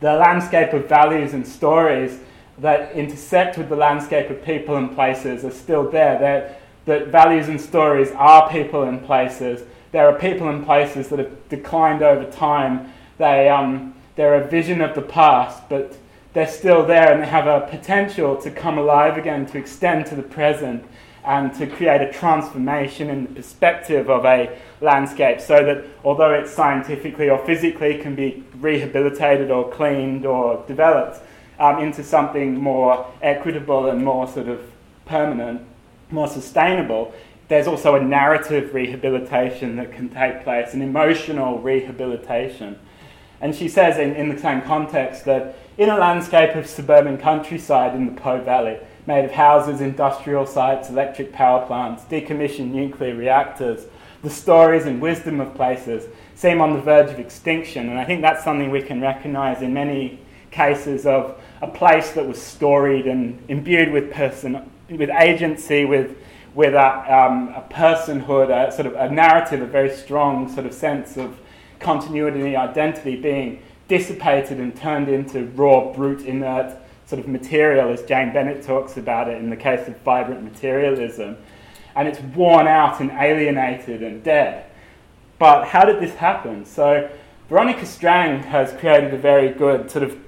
the 0.00 0.14
landscape 0.14 0.72
of 0.72 0.88
values 0.88 1.32
and 1.32 1.46
stories 1.46 2.18
that 2.58 2.92
intersect 2.92 3.58
with 3.58 3.68
the 3.68 3.76
landscape 3.76 4.30
of 4.30 4.44
people 4.44 4.76
and 4.76 4.94
places 4.94 5.44
are 5.44 5.50
still 5.50 5.90
there. 5.90 6.18
They're, 6.18 6.56
that 6.84 7.08
values 7.08 7.48
and 7.48 7.60
stories 7.60 8.10
are 8.12 8.48
people 8.50 8.82
and 8.84 9.02
places. 9.04 9.66
There 9.92 10.08
are 10.08 10.18
people 10.18 10.48
and 10.48 10.64
places 10.64 11.08
that 11.08 11.18
have 11.18 11.48
declined 11.48 12.02
over 12.02 12.30
time. 12.30 12.92
They, 13.18 13.48
um, 13.48 13.94
they're 14.16 14.34
a 14.34 14.46
vision 14.46 14.80
of 14.80 14.94
the 14.94 15.02
past, 15.02 15.68
but 15.68 15.96
they're 16.34 16.48
still 16.48 16.84
there 16.84 17.12
and 17.12 17.22
they 17.22 17.26
have 17.26 17.46
a 17.46 17.66
potential 17.68 18.36
to 18.42 18.50
come 18.50 18.76
alive 18.76 19.16
again, 19.16 19.46
to 19.46 19.58
extend 19.58 20.06
to 20.06 20.14
the 20.14 20.22
present, 20.22 20.84
and 21.24 21.54
to 21.54 21.66
create 21.66 22.02
a 22.02 22.12
transformation 22.12 23.08
in 23.08 23.24
the 23.24 23.30
perspective 23.30 24.10
of 24.10 24.24
a 24.24 24.58
landscape 24.80 25.40
so 25.40 25.64
that 25.64 25.84
although 26.04 26.34
it 26.34 26.46
scientifically 26.46 27.30
or 27.30 27.38
physically 27.46 27.98
can 27.98 28.14
be 28.14 28.44
rehabilitated 28.60 29.50
or 29.50 29.70
cleaned 29.70 30.26
or 30.26 30.62
developed, 30.66 31.20
um, 31.58 31.78
into 31.78 32.02
something 32.02 32.60
more 32.60 33.06
equitable 33.22 33.88
and 33.88 34.04
more 34.04 34.26
sort 34.26 34.48
of 34.48 34.60
permanent, 35.06 35.62
more 36.10 36.28
sustainable, 36.28 37.14
there's 37.48 37.66
also 37.66 37.94
a 37.94 38.02
narrative 38.02 38.74
rehabilitation 38.74 39.76
that 39.76 39.92
can 39.92 40.08
take 40.08 40.42
place, 40.42 40.74
an 40.74 40.82
emotional 40.82 41.58
rehabilitation. 41.58 42.78
And 43.40 43.54
she 43.54 43.68
says 43.68 43.98
in, 43.98 44.14
in 44.14 44.34
the 44.34 44.40
same 44.40 44.62
context 44.62 45.24
that 45.26 45.56
in 45.76 45.88
a 45.88 45.96
landscape 45.96 46.54
of 46.54 46.66
suburban 46.66 47.18
countryside 47.18 47.94
in 47.94 48.06
the 48.06 48.20
Po 48.20 48.40
Valley, 48.40 48.78
made 49.06 49.24
of 49.24 49.30
houses, 49.30 49.80
industrial 49.80 50.46
sites, 50.46 50.88
electric 50.88 51.32
power 51.32 51.66
plants, 51.66 52.04
decommissioned 52.04 52.70
nuclear 52.70 53.14
reactors, 53.14 53.86
the 54.22 54.30
stories 54.30 54.86
and 54.86 55.00
wisdom 55.00 55.40
of 55.40 55.54
places 55.54 56.08
seem 56.34 56.60
on 56.60 56.72
the 56.72 56.80
verge 56.80 57.10
of 57.10 57.18
extinction. 57.18 57.90
And 57.90 57.98
I 57.98 58.04
think 58.04 58.22
that's 58.22 58.42
something 58.42 58.70
we 58.70 58.82
can 58.82 59.00
recognize 59.00 59.60
in 59.62 59.74
many 59.74 60.18
cases 60.50 61.04
of 61.04 61.40
a 61.60 61.66
place 61.66 62.12
that 62.12 62.26
was 62.26 62.40
storied 62.40 63.06
and 63.06 63.42
imbued 63.48 63.92
with 63.92 64.12
person, 64.12 64.70
with 64.88 65.10
agency, 65.10 65.84
with 65.84 66.16
with 66.54 66.74
a, 66.74 67.12
um, 67.12 67.48
a 67.48 67.64
personhood, 67.68 68.48
a 68.48 68.70
sort 68.70 68.86
of 68.86 68.94
a 68.94 69.10
narrative, 69.10 69.60
a 69.60 69.66
very 69.66 69.90
strong 69.90 70.48
sort 70.48 70.66
of 70.66 70.72
sense 70.72 71.16
of 71.16 71.36
continuity 71.80 72.56
identity 72.56 73.16
being 73.16 73.60
dissipated 73.88 74.58
and 74.58 74.76
turned 74.76 75.08
into 75.08 75.46
raw, 75.56 75.92
brute, 75.92 76.22
inert 76.22 76.76
sort 77.06 77.20
of 77.20 77.28
material, 77.28 77.90
as 77.90 78.02
Jane 78.02 78.32
Bennett 78.32 78.62
talks 78.62 78.96
about 78.96 79.28
it 79.28 79.38
in 79.38 79.50
the 79.50 79.56
case 79.56 79.86
of 79.88 79.96
vibrant 80.00 80.42
materialism. 80.42 81.36
And 81.96 82.08
it's 82.08 82.20
worn 82.20 82.66
out 82.66 83.00
and 83.00 83.10
alienated 83.10 84.02
and 84.02 84.22
dead. 84.22 84.66
But 85.38 85.66
how 85.66 85.84
did 85.84 86.00
this 86.00 86.14
happen? 86.14 86.64
So 86.64 87.10
Veronica 87.48 87.86
Strang 87.86 88.42
has 88.44 88.72
created 88.80 89.12
a 89.12 89.18
very 89.18 89.50
good 89.50 89.90
sort 89.90 90.04
of 90.04 90.18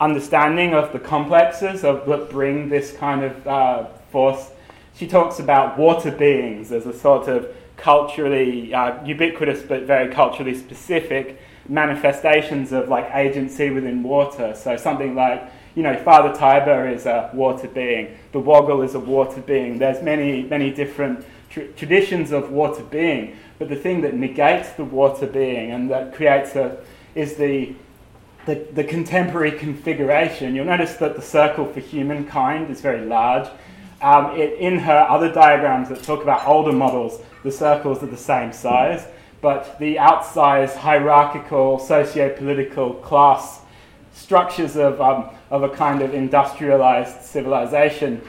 understanding 0.00 0.72
of 0.72 0.92
the 0.92 0.98
complexes 0.98 1.84
of 1.84 2.06
that 2.06 2.30
bring 2.30 2.68
this 2.68 2.92
kind 2.96 3.22
of 3.22 3.46
uh, 3.46 3.84
force. 4.10 4.50
She 4.94 5.06
talks 5.06 5.40
about 5.40 5.78
water 5.78 6.10
beings 6.10 6.72
as 6.72 6.86
a 6.86 6.96
sort 6.96 7.28
of 7.28 7.54
culturally 7.76 8.72
uh, 8.74 9.02
ubiquitous 9.04 9.62
but 9.62 9.82
very 9.82 10.12
culturally 10.12 10.54
specific 10.54 11.40
manifestations 11.68 12.72
of 12.72 12.88
like 12.88 13.10
agency 13.14 13.70
within 13.70 14.02
water. 14.02 14.54
So 14.54 14.76
something 14.76 15.14
like 15.14 15.50
you 15.74 15.82
know 15.82 15.96
Father 16.02 16.36
Tiber 16.36 16.88
is 16.88 17.06
a 17.06 17.30
water 17.32 17.68
being, 17.68 18.16
the 18.32 18.40
Wagyl 18.40 18.84
is 18.84 18.94
a 18.94 19.00
water 19.00 19.40
being. 19.40 19.78
There's 19.78 20.02
many 20.02 20.42
many 20.42 20.70
different 20.70 21.24
tr- 21.50 21.72
traditions 21.76 22.32
of 22.32 22.50
water 22.50 22.82
being, 22.82 23.36
but 23.58 23.68
the 23.68 23.76
thing 23.76 24.00
that 24.02 24.14
negates 24.14 24.70
the 24.70 24.84
water 24.84 25.26
being 25.26 25.70
and 25.70 25.90
that 25.90 26.14
creates 26.14 26.56
a 26.56 26.78
is 27.14 27.34
the 27.34 27.74
the, 28.46 28.66
the 28.72 28.84
contemporary 28.84 29.52
configuration, 29.52 30.54
you'll 30.54 30.64
notice 30.64 30.94
that 30.94 31.14
the 31.14 31.22
circle 31.22 31.66
for 31.66 31.80
humankind 31.80 32.70
is 32.70 32.80
very 32.80 33.04
large. 33.04 33.48
Um, 34.00 34.34
it, 34.36 34.58
in 34.58 34.78
her 34.78 35.06
other 35.08 35.30
diagrams 35.30 35.90
that 35.90 36.02
talk 36.02 36.22
about 36.22 36.46
older 36.46 36.72
models, 36.72 37.20
the 37.42 37.52
circles 37.52 38.02
are 38.02 38.06
the 38.06 38.16
same 38.16 38.52
size, 38.52 39.06
but 39.42 39.78
the 39.78 39.96
outsized 39.96 40.74
hierarchical, 40.74 41.78
socio-political 41.78 42.94
class 42.94 43.60
structures 44.12 44.76
of, 44.76 45.00
um, 45.00 45.30
of 45.50 45.62
a 45.62 45.68
kind 45.68 46.02
of 46.02 46.14
industrialized 46.14 47.22
civilization. 47.22 48.22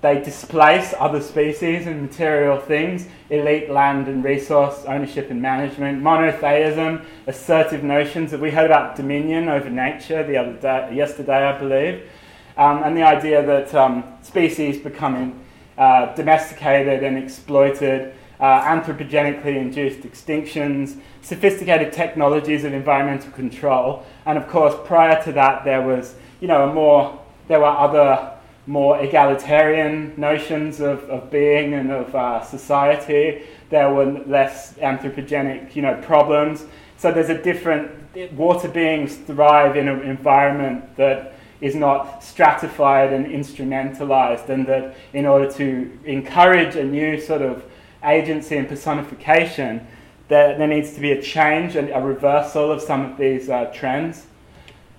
They 0.00 0.22
displace 0.22 0.94
other 0.98 1.20
species 1.20 1.86
and 1.86 2.00
material 2.00 2.58
things, 2.58 3.06
elite 3.28 3.68
land 3.68 4.08
and 4.08 4.24
resource 4.24 4.84
ownership 4.86 5.30
and 5.30 5.42
management, 5.42 6.02
monotheism, 6.02 7.04
assertive 7.26 7.84
notions 7.84 8.30
that 8.30 8.40
we 8.40 8.50
heard 8.50 8.70
about 8.70 8.96
dominion 8.96 9.48
over 9.48 9.68
nature 9.68 10.22
the 10.22 10.38
other 10.38 10.54
day, 10.54 10.94
yesterday, 10.94 11.44
I 11.44 11.58
believe, 11.58 12.08
um, 12.56 12.82
and 12.82 12.96
the 12.96 13.02
idea 13.02 13.44
that 13.44 13.74
um, 13.74 14.04
species 14.22 14.78
becoming 14.78 15.38
uh, 15.76 16.14
domesticated 16.14 17.04
and 17.04 17.18
exploited, 17.18 18.14
uh, 18.40 18.62
anthropogenically 18.62 19.56
induced 19.56 20.00
extinctions, 20.00 20.98
sophisticated 21.22 21.92
technologies 21.92 22.64
of 22.64 22.72
environmental 22.72 23.30
control, 23.32 24.04
and 24.26 24.38
of 24.38 24.48
course, 24.48 24.74
prior 24.84 25.22
to 25.24 25.32
that, 25.32 25.64
there 25.64 25.82
was, 25.82 26.14
you 26.40 26.48
know, 26.48 26.68
a 26.68 26.72
more, 26.72 27.20
there 27.48 27.60
were 27.60 27.66
other 27.66 28.32
more 28.66 29.02
egalitarian 29.02 30.14
notions 30.16 30.80
of, 30.80 31.02
of 31.10 31.30
being 31.30 31.74
and 31.74 31.90
of 31.90 32.14
uh, 32.14 32.42
society. 32.42 33.42
there 33.70 33.92
were 33.92 34.06
less 34.26 34.74
anthropogenic, 34.74 35.74
you 35.74 35.82
know, 35.82 35.94
problems. 36.02 36.64
So 36.96 37.10
there's 37.10 37.30
a 37.30 37.42
different 37.42 37.90
water 38.32 38.68
beings 38.68 39.16
thrive 39.16 39.76
in 39.76 39.88
an 39.88 40.02
environment 40.02 40.96
that 40.96 41.34
is 41.60 41.74
not 41.74 42.22
stratified 42.22 43.12
and 43.12 43.26
instrumentalized, 43.26 44.48
and 44.48 44.66
that 44.66 44.96
in 45.12 45.26
order 45.26 45.50
to 45.52 45.98
encourage 46.04 46.76
a 46.76 46.84
new 46.84 47.20
sort 47.20 47.42
of 47.42 47.64
agency 48.04 48.56
and 48.56 48.68
personification, 48.68 49.86
there, 50.28 50.56
there 50.56 50.68
needs 50.68 50.94
to 50.94 51.00
be 51.00 51.12
a 51.12 51.20
change 51.20 51.76
and 51.76 51.90
a 51.90 52.00
reversal 52.00 52.70
of 52.70 52.80
some 52.80 53.04
of 53.04 53.18
these 53.18 53.48
uh, 53.48 53.66
trends. 53.74 54.26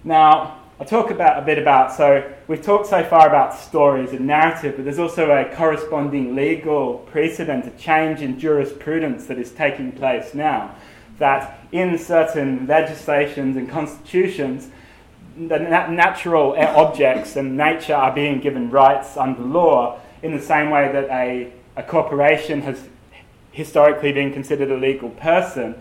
Now, 0.03 0.59
I'll 0.79 0.87
talk 0.87 1.11
about 1.11 1.37
a 1.37 1.45
bit 1.45 1.59
about 1.59 1.93
so 1.93 2.33
we've 2.47 2.61
talked 2.61 2.87
so 2.87 3.03
far 3.03 3.27
about 3.27 3.53
stories 3.53 4.13
and 4.13 4.25
narrative, 4.25 4.73
but 4.75 4.83
there's 4.83 4.97
also 4.97 5.29
a 5.29 5.45
corresponding 5.55 6.35
legal 6.35 6.97
precedent, 7.11 7.67
a 7.67 7.71
change 7.77 8.21
in 8.21 8.39
jurisprudence 8.39 9.27
that 9.27 9.37
is 9.37 9.51
taking 9.51 9.91
place 9.91 10.33
now. 10.33 10.75
That 11.19 11.59
in 11.71 11.99
certain 11.99 12.65
legislations 12.65 13.57
and 13.57 13.69
constitutions, 13.69 14.69
the 15.37 15.59
natural 15.59 16.55
objects 16.57 17.35
and 17.35 17.55
nature 17.55 17.93
are 17.93 18.11
being 18.11 18.41
given 18.41 18.71
rights 18.71 19.17
under 19.17 19.43
law 19.43 19.99
in 20.23 20.35
the 20.35 20.41
same 20.41 20.71
way 20.71 20.91
that 20.91 21.09
a, 21.11 21.53
a 21.75 21.83
corporation 21.83 22.61
has 22.63 22.87
historically 23.51 24.11
been 24.11 24.33
considered 24.33 24.71
a 24.71 24.77
legal 24.77 25.09
person. 25.09 25.75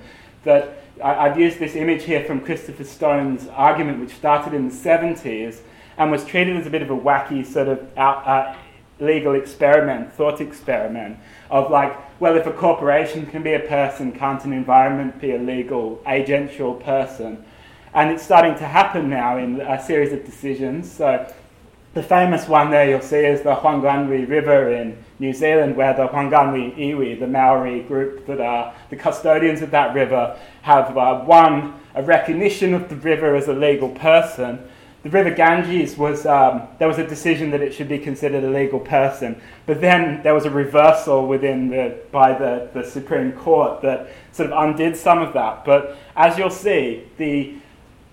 That 0.45 0.83
I, 1.03 1.29
have 1.29 1.39
used 1.39 1.59
this 1.59 1.77
image 1.77 2.05
here 2.05 2.25
from 2.25 2.41
Christopher 2.41 2.85
Stone's 2.85 3.47
argument, 3.49 4.01
which 4.01 4.15
started 4.15 4.55
in 4.55 4.69
the 4.69 4.75
70s 4.75 5.61
and 5.97 6.11
was 6.11 6.25
treated 6.25 6.57
as 6.57 6.67
a 6.67 6.71
bit 6.71 6.83
of 6.83 6.91
a 6.91 6.97
wacky 6.97 7.45
sort 7.45 7.69
of 7.69 7.87
out, 7.97 8.27
uh, 8.27 8.57
legal 9.01 9.35
experiment, 9.35 10.13
thought 10.13 10.41
experiment 10.41 11.19
of 11.51 11.71
like, 11.71 11.97
well, 12.21 12.37
if 12.37 12.47
a 12.47 12.53
corporation 12.53 13.27
can 13.27 13.43
be 13.43 13.55
a 13.55 13.61
person, 13.61 14.13
can't 14.13 14.45
an 14.45 14.53
environment 14.53 15.21
be 15.21 15.33
a 15.33 15.39
legal, 15.39 16.03
agential 16.07 16.83
person? 16.83 17.45
And 17.95 18.11
it's 18.11 18.23
starting 18.23 18.55
to 18.57 18.65
happen 18.65 19.11
now 19.11 19.39
in 19.39 19.61
a 19.61 19.83
series 19.83 20.13
of 20.13 20.25
decisions. 20.25 20.91
So 20.91 21.33
the 21.95 22.03
famous 22.03 22.47
one 22.47 22.71
there 22.71 22.89
you'll 22.89 23.01
see 23.01 23.25
is 23.25 23.43
the 23.43 23.55
Whanganui 23.55 24.29
River 24.29 24.73
in 24.73 25.03
New 25.21 25.35
Zealand, 25.35 25.77
where 25.77 25.93
the 25.93 26.09
Whanganui 26.09 26.77
Iwi, 26.77 27.21
the 27.21 27.27
Maori 27.27 27.83
group 27.83 28.27
that 28.27 28.41
are 28.41 28.75
the 28.89 28.97
custodians 28.97 29.61
of 29.61 29.71
that 29.71 29.95
river, 29.95 30.37
have 30.63 30.97
uh, 30.97 31.23
won 31.27 31.79
a 31.95 32.03
recognition 32.03 32.73
of 32.73 32.89
the 32.89 32.97
river 32.97 33.37
as 33.37 33.47
a 33.47 33.53
legal 33.53 33.91
person. 33.91 34.59
The 35.03 35.11
River 35.11 35.31
Ganges 35.31 35.97
was, 35.97 36.27
um, 36.27 36.69
there 36.79 36.89
was 36.89 36.99
a 36.99 37.07
decision 37.07 37.51
that 37.51 37.61
it 37.61 37.73
should 37.73 37.89
be 37.89 37.99
considered 37.99 38.45
a 38.45 38.51
legal 38.51 38.81
person, 38.81 39.41
but 39.67 39.81
then 39.81 40.23
there 40.23 40.35
was 40.35 40.47
a 40.47 40.51
reversal 40.51 41.27
within 41.27 41.69
the, 41.69 41.99
by 42.11 42.33
the, 42.33 42.71
the 42.75 42.85
Supreme 42.85 43.33
Court 43.33 43.83
that 43.83 44.11
sort 44.33 44.51
of 44.51 44.59
undid 44.59 44.97
some 44.97 45.19
of 45.19 45.33
that. 45.35 45.65
But 45.65 45.99
as 46.17 46.39
you'll 46.39 46.51
see, 46.51 47.05
the 47.17 47.57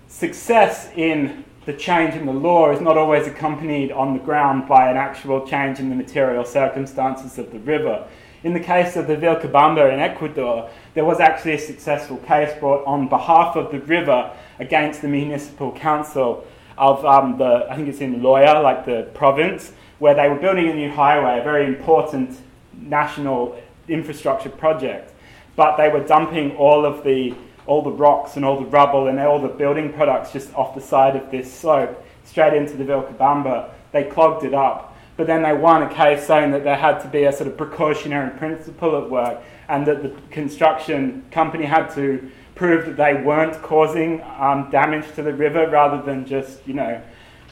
success 0.08 0.90
in 0.96 1.44
the 1.68 1.74
change 1.74 2.14
in 2.14 2.24
the 2.24 2.32
law 2.32 2.70
is 2.72 2.80
not 2.80 2.96
always 2.96 3.26
accompanied 3.26 3.92
on 3.92 4.14
the 4.14 4.18
ground 4.20 4.66
by 4.66 4.90
an 4.90 4.96
actual 4.96 5.46
change 5.46 5.78
in 5.78 5.90
the 5.90 5.94
material 5.94 6.42
circumstances 6.42 7.36
of 7.36 7.52
the 7.52 7.58
river. 7.58 8.08
In 8.42 8.54
the 8.54 8.60
case 8.60 8.96
of 8.96 9.06
the 9.06 9.16
Vilcabamba 9.16 9.92
in 9.92 10.00
Ecuador, 10.00 10.70
there 10.94 11.04
was 11.04 11.20
actually 11.20 11.52
a 11.52 11.58
successful 11.58 12.16
case 12.16 12.58
brought 12.58 12.86
on 12.86 13.06
behalf 13.10 13.54
of 13.54 13.70
the 13.70 13.80
river 13.80 14.34
against 14.58 15.02
the 15.02 15.08
municipal 15.08 15.70
council 15.72 16.46
of 16.78 17.04
um, 17.04 17.36
the, 17.36 17.66
I 17.68 17.76
think 17.76 17.88
it's 17.88 18.00
in 18.00 18.18
Loja, 18.20 18.62
like 18.62 18.86
the 18.86 19.10
province, 19.12 19.72
where 19.98 20.14
they 20.14 20.26
were 20.26 20.40
building 20.40 20.70
a 20.70 20.74
new 20.74 20.90
highway, 20.90 21.38
a 21.38 21.44
very 21.44 21.66
important 21.66 22.40
national 22.72 23.60
infrastructure 23.88 24.48
project. 24.48 25.12
But 25.54 25.76
they 25.76 25.90
were 25.90 26.02
dumping 26.02 26.56
all 26.56 26.86
of 26.86 27.04
the 27.04 27.34
all 27.68 27.82
the 27.82 27.92
rocks 27.92 28.34
and 28.36 28.44
all 28.44 28.58
the 28.58 28.66
rubble 28.66 29.06
and 29.06 29.20
all 29.20 29.40
the 29.40 29.48
building 29.48 29.92
products 29.92 30.32
just 30.32 30.52
off 30.54 30.74
the 30.74 30.80
side 30.80 31.14
of 31.14 31.30
this 31.30 31.52
slope 31.52 32.04
straight 32.24 32.54
into 32.54 32.76
the 32.76 32.84
Vilcabamba. 32.84 33.70
They 33.92 34.04
clogged 34.04 34.44
it 34.44 34.54
up. 34.54 34.96
But 35.16 35.26
then 35.26 35.42
they 35.42 35.52
won 35.52 35.82
a 35.82 35.92
case 35.92 36.26
saying 36.26 36.52
that 36.52 36.64
there 36.64 36.76
had 36.76 37.00
to 37.00 37.08
be 37.08 37.24
a 37.24 37.32
sort 37.32 37.48
of 37.48 37.56
precautionary 37.56 38.30
principle 38.38 38.96
at 39.02 39.10
work 39.10 39.42
and 39.68 39.86
that 39.86 40.02
the 40.02 40.10
construction 40.30 41.24
company 41.30 41.64
had 41.64 41.88
to 41.94 42.30
prove 42.54 42.86
that 42.86 42.96
they 42.96 43.20
weren't 43.22 43.60
causing 43.62 44.22
um, 44.38 44.70
damage 44.70 45.04
to 45.14 45.22
the 45.22 45.32
river 45.32 45.68
rather 45.68 46.02
than 46.02 46.24
just, 46.24 46.66
you 46.66 46.74
know, 46.74 47.02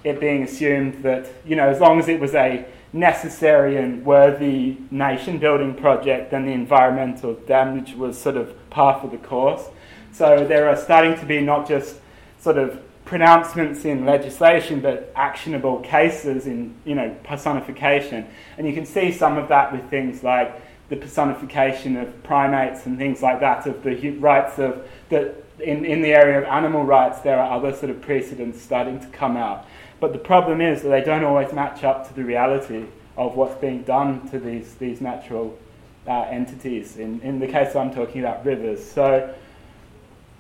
it 0.04 0.20
being 0.20 0.44
assumed 0.44 1.02
that, 1.02 1.26
you 1.44 1.56
know, 1.56 1.68
as 1.68 1.80
long 1.80 1.99
as 1.99 2.08
it 2.08 2.20
was 2.20 2.35
a 2.35 2.64
necessary 2.92 3.76
and 3.76 4.04
worthy 4.06 4.78
nation 4.90 5.38
building 5.38 5.75
project, 5.75 6.30
then 6.30 6.46
the 6.46 6.52
environmental 6.52 7.35
damage 7.35 7.94
was 7.94 8.16
sort 8.16 8.37
of 8.37 8.54
par 8.70 9.00
for 9.00 9.08
the 9.08 9.18
course. 9.18 9.68
So 10.16 10.46
there 10.46 10.66
are 10.70 10.76
starting 10.76 11.18
to 11.18 11.26
be 11.26 11.42
not 11.42 11.68
just 11.68 11.96
sort 12.40 12.56
of 12.56 12.82
pronouncements 13.04 13.85
in 13.85 14.06
legislation, 14.06 14.80
but 14.80 15.12
actionable 15.14 15.80
cases 15.80 16.46
in 16.46 16.75
you 16.87 16.94
know 16.94 17.14
personification. 17.23 18.26
And 18.56 18.66
you 18.66 18.73
can 18.73 18.87
see 18.87 19.12
some 19.12 19.37
of 19.37 19.49
that 19.49 19.73
with 19.73 19.90
things 19.90 20.23
like 20.23 20.58
the 20.88 20.96
personification 20.96 21.99
of 21.99 22.23
primates 22.23 22.87
and 22.87 22.96
things 22.96 23.20
like 23.20 23.40
that, 23.40 23.66
of 23.66 23.82
the 23.82 24.11
rights 24.12 24.58
of 24.58 24.88
that 25.11 25.35
in, 25.61 25.85
in 25.85 26.00
the 26.00 26.14
area 26.14 26.38
of 26.38 26.44
animal 26.44 26.85
rights, 26.85 27.20
there 27.20 27.38
are 27.38 27.54
other 27.54 27.76
sort 27.76 27.90
of 27.90 28.00
precedents 28.00 28.61
starting 28.62 28.99
to 28.99 29.06
come 29.08 29.37
out. 29.37 29.66
But 30.00 30.14
the 30.14 30.18
problem 30.18 30.62
is 30.62 30.80
that 30.82 30.88
they 30.88 31.02
don't 31.02 31.25
always 31.25 31.52
match 31.52 31.85
up 31.85 32.08
to 32.08 32.14
the 32.14 32.25
reality 32.25 32.87
of 33.18 33.37
what's 33.37 33.61
being 33.61 33.82
done 33.82 34.26
to 34.30 34.38
these, 34.38 34.76
these 34.76 35.02
natural 35.02 35.58
uh, 36.06 36.23
entities. 36.23 36.96
In, 36.96 37.20
in 37.20 37.38
the 37.38 37.46
case 37.46 37.76
I'm 37.76 37.92
talking 37.92 38.23
about 38.23 38.46
rivers. 38.46 38.82
So 38.82 39.35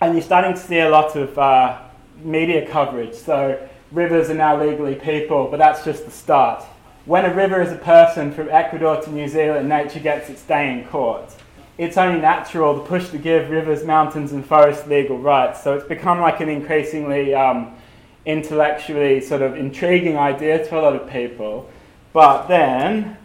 and 0.00 0.14
you're 0.14 0.22
starting 0.22 0.54
to 0.54 0.60
see 0.60 0.80
a 0.80 0.90
lot 0.90 1.16
of 1.16 1.38
uh, 1.38 1.78
media 2.22 2.68
coverage. 2.68 3.14
So 3.14 3.68
rivers 3.92 4.30
are 4.30 4.34
now 4.34 4.62
legally 4.62 4.94
people, 4.94 5.48
but 5.50 5.58
that's 5.58 5.84
just 5.84 6.04
the 6.04 6.10
start. 6.10 6.62
When 7.06 7.24
a 7.24 7.32
river 7.32 7.62
is 7.62 7.72
a 7.72 7.76
person 7.76 8.32
from 8.32 8.48
Ecuador 8.48 9.00
to 9.02 9.10
New 9.10 9.28
Zealand, 9.28 9.68
nature 9.68 10.00
gets 10.00 10.28
its 10.28 10.42
day 10.42 10.72
in 10.72 10.86
court. 10.88 11.32
It's 11.78 11.96
only 11.96 12.20
natural 12.20 12.80
to 12.80 12.86
push 12.86 13.10
to 13.10 13.18
give 13.18 13.50
rivers, 13.50 13.84
mountains, 13.84 14.32
and 14.32 14.44
forests 14.44 14.86
legal 14.86 15.18
rights. 15.18 15.62
So 15.62 15.74
it's 15.74 15.86
become 15.86 16.20
like 16.20 16.40
an 16.40 16.48
increasingly 16.48 17.34
um, 17.34 17.76
intellectually 18.24 19.20
sort 19.20 19.42
of 19.42 19.56
intriguing 19.56 20.16
idea 20.16 20.66
to 20.66 20.78
a 20.78 20.80
lot 20.80 20.96
of 20.96 21.08
people. 21.08 21.70
But 22.12 22.48
then 22.48 23.16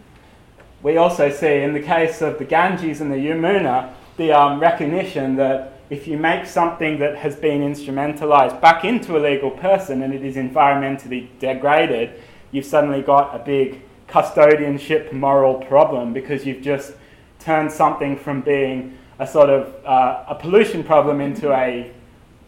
we 0.82 0.96
also 0.96 1.30
see 1.30 1.62
in 1.62 1.72
the 1.72 1.82
case 1.82 2.22
of 2.22 2.38
the 2.38 2.44
Ganges 2.44 3.00
and 3.00 3.10
the 3.10 3.16
Yamuna 3.16 3.92
the 4.16 4.32
um, 4.32 4.60
recognition 4.60 5.36
that 5.36 5.71
if 5.90 6.06
you 6.06 6.16
make 6.16 6.46
something 6.46 6.98
that 6.98 7.16
has 7.16 7.36
been 7.36 7.60
instrumentalized 7.60 8.60
back 8.60 8.84
into 8.84 9.16
a 9.16 9.20
legal 9.20 9.50
person 9.50 10.02
and 10.02 10.14
it 10.14 10.24
is 10.24 10.36
environmentally 10.36 11.28
degraded, 11.38 12.20
you've 12.50 12.64
suddenly 12.64 13.02
got 13.02 13.34
a 13.34 13.44
big 13.44 13.82
custodianship 14.08 15.12
moral 15.12 15.54
problem 15.54 16.12
because 16.12 16.46
you've 16.46 16.62
just 16.62 16.92
turned 17.38 17.72
something 17.72 18.16
from 18.16 18.40
being 18.40 18.96
a 19.18 19.26
sort 19.26 19.50
of 19.50 19.74
uh, 19.84 20.24
a 20.28 20.34
pollution 20.34 20.82
problem 20.84 21.20
into 21.20 21.52
a 21.52 21.90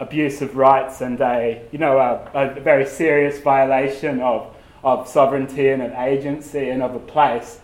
abuse 0.01 0.43
of 0.43 0.57
rights 0.57 1.01
and 1.01 1.21
a 1.21 1.63
you 1.71 1.79
know 1.79 1.99
a, 1.99 2.31
a 2.35 2.61
very 2.61 2.87
serious 2.87 3.41
violation 3.41 4.21
of 4.21 4.55
of 4.83 5.09
sovereignty 5.09 5.69
and 5.69 5.81
an 5.81 5.93
agency 5.93 6.69
and 6.69 6.83
of 6.83 6.95
a 6.95 6.99
place, 6.99 7.61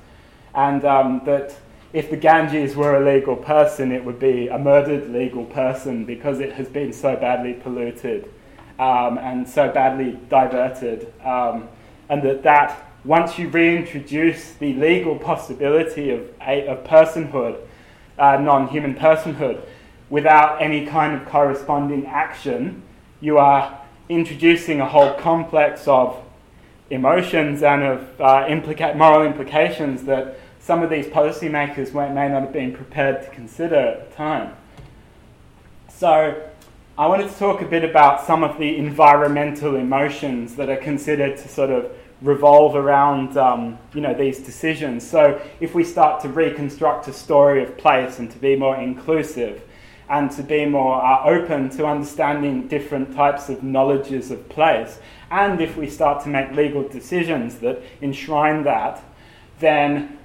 and 0.55 0.85
um, 0.85 1.21
that 1.27 1.55
if 1.93 2.11
the 2.11 2.17
Ganges 2.17 2.77
were 2.77 3.03
a 3.03 3.05
legal 3.05 3.37
person, 3.37 3.91
it 3.91 4.05
would 4.05 4.19
be 4.19 4.49
a 4.49 4.59
murdered 4.59 5.11
legal 5.11 5.45
person 5.45 6.05
because 6.05 6.39
it 6.39 6.53
has 6.53 6.69
been 6.69 6.93
so 6.93 7.17
badly 7.17 7.55
polluted 7.55 8.31
um, 8.79 9.19
and 9.19 9.49
so 9.49 9.71
badly 9.71 10.19
diverted. 10.29 11.13
Um, 11.25 11.69
and 12.09 12.23
that, 12.23 12.43
that 12.45 12.87
once 13.05 13.39
you 13.39 13.49
reintroduce 13.49 14.53
the 14.55 14.75
legal 14.75 15.17
possibility 15.17 16.11
of, 16.11 16.29
a, 16.41 16.67
of 16.67 16.85
personhood, 16.85 17.61
uh, 18.19 18.37
non 18.37 18.69
human 18.69 18.95
personhood, 18.95 19.61
without 20.11 20.61
any 20.63 20.87
kind 20.87 21.21
of 21.21 21.27
corresponding 21.29 22.07
action, 22.07 22.83
you 23.21 23.39
are 23.39 23.81
introducing 24.09 24.81
a 24.81 24.87
whole 24.87 25.15
complex 25.15 25.89
of 25.89 26.21
emotions 26.91 27.63
and 27.63 27.83
of 27.83 28.21
uh, 28.21 28.45
implica- 28.47 28.97
moral 28.97 29.23
implications 29.23 30.03
that 30.05 30.37
some 30.71 30.85
of 30.85 30.89
these 30.89 31.07
policymakers 31.07 31.93
may 31.93 32.29
not 32.29 32.43
have 32.43 32.53
been 32.53 32.73
prepared 32.73 33.21
to 33.25 33.31
consider 33.31 33.75
at 33.75 34.09
the 34.09 34.15
time. 34.15 34.55
So, 35.89 36.49
I 36.97 37.09
wanted 37.09 37.29
to 37.29 37.37
talk 37.41 37.61
a 37.61 37.65
bit 37.65 37.83
about 37.83 38.25
some 38.25 38.45
of 38.45 38.57
the 38.57 38.77
environmental 38.77 39.75
emotions 39.75 40.55
that 40.55 40.69
are 40.69 40.77
considered 40.77 41.37
to 41.39 41.49
sort 41.49 41.71
of 41.71 41.91
revolve 42.23 42.77
around 42.77 43.37
um, 43.37 43.81
you 43.95 44.01
know 44.01 44.15
these 44.15 44.39
decisions. 44.39 45.05
So, 45.05 45.43
if 45.59 45.75
we 45.75 45.83
start 45.83 46.23
to 46.23 46.29
reconstruct 46.29 47.09
a 47.09 47.13
story 47.13 47.65
of 47.65 47.77
place 47.77 48.21
and 48.21 48.31
to 48.31 48.39
be 48.39 48.55
more 48.55 48.77
inclusive 48.77 49.63
and 50.09 50.31
to 50.31 50.43
be 50.45 50.67
more 50.67 51.05
uh, 51.05 51.25
open 51.25 51.71
to 51.71 51.85
understanding 51.85 52.69
different 52.69 53.13
types 53.13 53.49
of 53.49 53.65
knowledges 53.65 54.31
of 54.31 54.49
place, 54.49 55.01
and 55.33 55.61
if 55.61 55.77
we 55.77 55.91
start 55.91 56.23
to 56.23 56.29
make 56.29 56.53
legal 56.53 56.87
decisions 56.87 57.57
that 57.57 57.83
enshrine 58.01 58.63
that, 58.63 59.03
then 59.59 60.17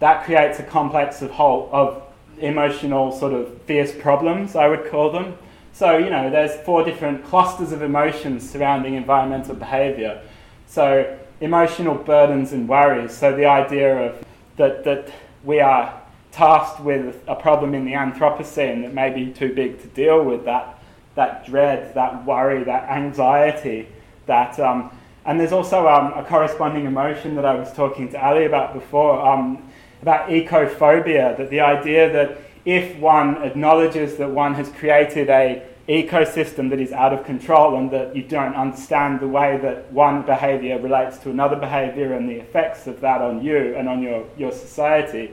that 0.00 0.24
creates 0.24 0.58
a 0.58 0.62
complex 0.62 1.22
of 1.22 1.30
whole 1.30 1.68
of 1.72 2.02
emotional 2.38 3.12
sort 3.12 3.32
of 3.32 3.60
fierce 3.62 3.92
problems, 3.92 4.54
I 4.54 4.68
would 4.68 4.88
call 4.90 5.10
them. 5.10 5.36
So, 5.72 5.96
you 5.96 6.10
know, 6.10 6.30
there's 6.30 6.54
four 6.64 6.84
different 6.84 7.24
clusters 7.24 7.72
of 7.72 7.82
emotions 7.82 8.48
surrounding 8.48 8.94
environmental 8.94 9.54
behavior. 9.54 10.20
So, 10.66 11.18
emotional 11.40 11.94
burdens 11.94 12.52
and 12.52 12.68
worries. 12.68 13.16
So, 13.16 13.34
the 13.34 13.46
idea 13.46 13.96
of 14.08 14.24
that, 14.56 14.84
that 14.84 15.12
we 15.44 15.60
are 15.60 16.00
tasked 16.32 16.80
with 16.80 17.22
a 17.26 17.34
problem 17.34 17.74
in 17.74 17.84
the 17.84 17.92
Anthropocene 17.92 18.82
that 18.82 18.92
may 18.92 19.10
be 19.10 19.32
too 19.32 19.54
big 19.54 19.80
to 19.82 19.88
deal 19.88 20.24
with, 20.24 20.44
that, 20.44 20.82
that 21.14 21.46
dread, 21.46 21.94
that 21.94 22.24
worry, 22.24 22.64
that 22.64 22.88
anxiety, 22.90 23.88
that. 24.26 24.58
Um, 24.58 24.90
and 25.24 25.38
there's 25.38 25.52
also 25.52 25.88
um, 25.88 26.12
a 26.14 26.24
corresponding 26.24 26.86
emotion 26.86 27.34
that 27.36 27.44
I 27.44 27.54
was 27.54 27.72
talking 27.72 28.08
to 28.10 28.24
Ali 28.24 28.44
about 28.46 28.74
before, 28.74 29.20
um, 29.26 29.62
about 30.02 30.28
ecophobia, 30.28 31.36
that 31.36 31.50
the 31.50 31.60
idea 31.60 32.12
that 32.12 32.38
if 32.64 32.98
one 32.98 33.42
acknowledges 33.42 34.16
that 34.16 34.30
one 34.30 34.54
has 34.54 34.68
created 34.70 35.30
a 35.30 35.62
ecosystem 35.88 36.68
that 36.68 36.78
is 36.78 36.92
out 36.92 37.14
of 37.14 37.24
control 37.24 37.76
and 37.76 37.90
that 37.90 38.14
you 38.14 38.22
don't 38.22 38.54
understand 38.54 39.20
the 39.20 39.26
way 39.26 39.56
that 39.56 39.90
one 39.90 40.20
behavior 40.22 40.78
relates 40.78 41.16
to 41.16 41.30
another 41.30 41.56
behavior 41.56 42.12
and 42.12 42.28
the 42.28 42.34
effects 42.34 42.86
of 42.86 43.00
that 43.00 43.22
on 43.22 43.42
you 43.42 43.74
and 43.74 43.88
on 43.88 44.02
your, 44.02 44.26
your 44.36 44.52
society, 44.52 45.32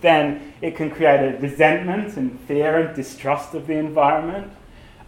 then 0.00 0.54
it 0.62 0.76
can 0.76 0.88
create 0.88 1.34
a 1.34 1.36
resentment 1.38 2.16
and 2.16 2.38
fear 2.42 2.78
and 2.78 2.94
distrust 2.94 3.54
of 3.54 3.66
the 3.66 3.74
environment, 3.74 4.52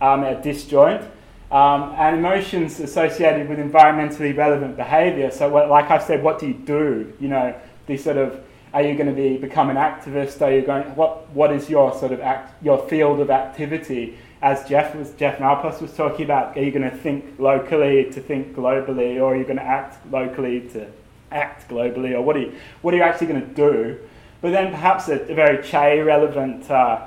um, 0.00 0.24
a 0.24 0.42
disjoint. 0.42 1.02
Um, 1.52 1.94
and 1.96 2.16
emotions 2.16 2.78
associated 2.78 3.48
with 3.48 3.58
environmentally 3.58 4.36
relevant 4.36 4.76
behavior. 4.76 5.32
So, 5.32 5.48
what, 5.48 5.68
like 5.68 5.90
I 5.90 5.98
said, 5.98 6.22
what 6.22 6.38
do 6.38 6.46
you 6.46 6.54
do? 6.54 7.12
You 7.18 7.26
know, 7.26 7.60
these 7.88 8.04
sort 8.04 8.18
of 8.18 8.40
are 8.72 8.82
you 8.82 8.94
going 8.94 9.08
to 9.08 9.12
be 9.12 9.36
become 9.36 9.70
an 9.70 9.76
activist? 9.76 10.40
Are 10.42 10.52
you 10.52 10.62
going? 10.62 10.84
What 10.94 11.28
What 11.30 11.52
is 11.52 11.68
your 11.68 11.92
sort 11.98 12.12
of 12.12 12.20
act, 12.20 12.62
your 12.62 12.78
field 12.88 13.20
of 13.20 13.30
activity? 13.30 14.18
As 14.42 14.66
Jeff 14.68 14.94
was 14.94 15.12
Jeff 15.12 15.38
Malpas 15.38 15.82
was 15.82 15.92
talking 15.92 16.24
about, 16.24 16.56
are 16.56 16.62
you 16.62 16.70
going 16.70 16.88
to 16.88 16.96
think 16.96 17.38
locally 17.38 18.10
to 18.12 18.20
think 18.20 18.54
globally, 18.54 19.16
or 19.16 19.34
are 19.34 19.36
you 19.36 19.44
going 19.44 19.56
to 19.56 19.62
act 19.62 19.98
locally 20.10 20.60
to 20.72 20.86
act 21.30 21.68
globally, 21.68 22.12
or 22.12 22.22
what 22.22 22.36
are 22.36 22.40
you 22.40 22.54
what 22.82 22.94
are 22.94 22.96
you 22.96 23.02
actually 23.02 23.26
going 23.26 23.40
to 23.40 23.54
do? 23.54 23.98
But 24.40 24.52
then 24.52 24.70
perhaps 24.70 25.08
a, 25.08 25.20
a 25.20 25.34
very 25.34 25.62
Che 25.62 26.00
relevant 26.00 26.70
uh, 26.70 27.06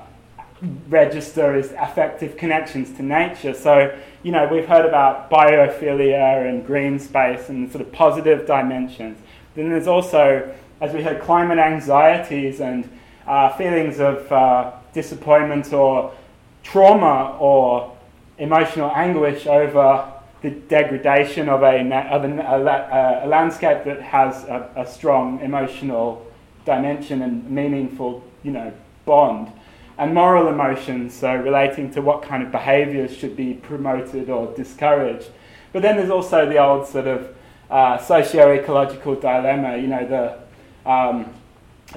register 0.89 1.55
is 1.55 1.71
affective 1.77 2.37
connections 2.37 2.91
to 2.97 3.03
nature. 3.03 3.53
So 3.53 3.97
you 4.21 4.31
know 4.31 4.47
we've 4.47 4.67
heard 4.67 4.85
about 4.85 5.31
biophilia 5.31 6.47
and 6.47 6.65
green 6.65 6.99
space 6.99 7.49
and 7.49 7.71
sort 7.71 7.81
of 7.81 7.91
positive 7.93 8.45
dimensions. 8.45 9.17
Then 9.55 9.69
there's 9.69 9.87
also 9.87 10.53
as 10.83 10.93
we 10.93 11.01
heard, 11.01 11.21
climate 11.21 11.57
anxieties 11.59 12.59
and 12.59 12.89
uh, 13.25 13.55
feelings 13.55 14.01
of 14.01 14.29
uh, 14.29 14.73
disappointment 14.91 15.71
or 15.71 16.13
trauma 16.61 17.37
or 17.39 17.95
emotional 18.37 18.91
anguish 18.93 19.47
over 19.47 20.11
the 20.41 20.49
degradation 20.49 21.47
of 21.47 21.63
a, 21.63 21.79
of 22.11 22.25
a, 22.25 22.27
a, 22.27 23.25
a 23.25 23.27
landscape 23.27 23.85
that 23.85 24.01
has 24.01 24.43
a, 24.43 24.69
a, 24.75 24.85
strong 24.85 25.39
emotional 25.39 26.29
dimension 26.65 27.21
and 27.21 27.49
meaningful, 27.49 28.21
you 28.43 28.51
know, 28.51 28.73
bond. 29.05 29.49
And 29.97 30.13
moral 30.13 30.49
emotions, 30.49 31.13
so 31.13 31.33
relating 31.33 31.91
to 31.91 32.01
what 32.01 32.23
kind 32.23 32.43
of 32.43 32.51
behaviours 32.51 33.15
should 33.15 33.37
be 33.37 33.53
promoted 33.53 34.29
or 34.29 34.53
discouraged. 34.53 35.29
But 35.71 35.81
then 35.81 35.95
there's 35.95 36.09
also 36.09 36.45
the 36.45 36.57
old 36.57 36.87
sort 36.87 37.07
of 37.07 37.33
uh, 37.69 37.97
socio-ecological 37.99 39.15
dilemma, 39.15 39.77
you 39.77 39.87
know, 39.87 40.05
the 40.05 40.42
um, 40.85 41.33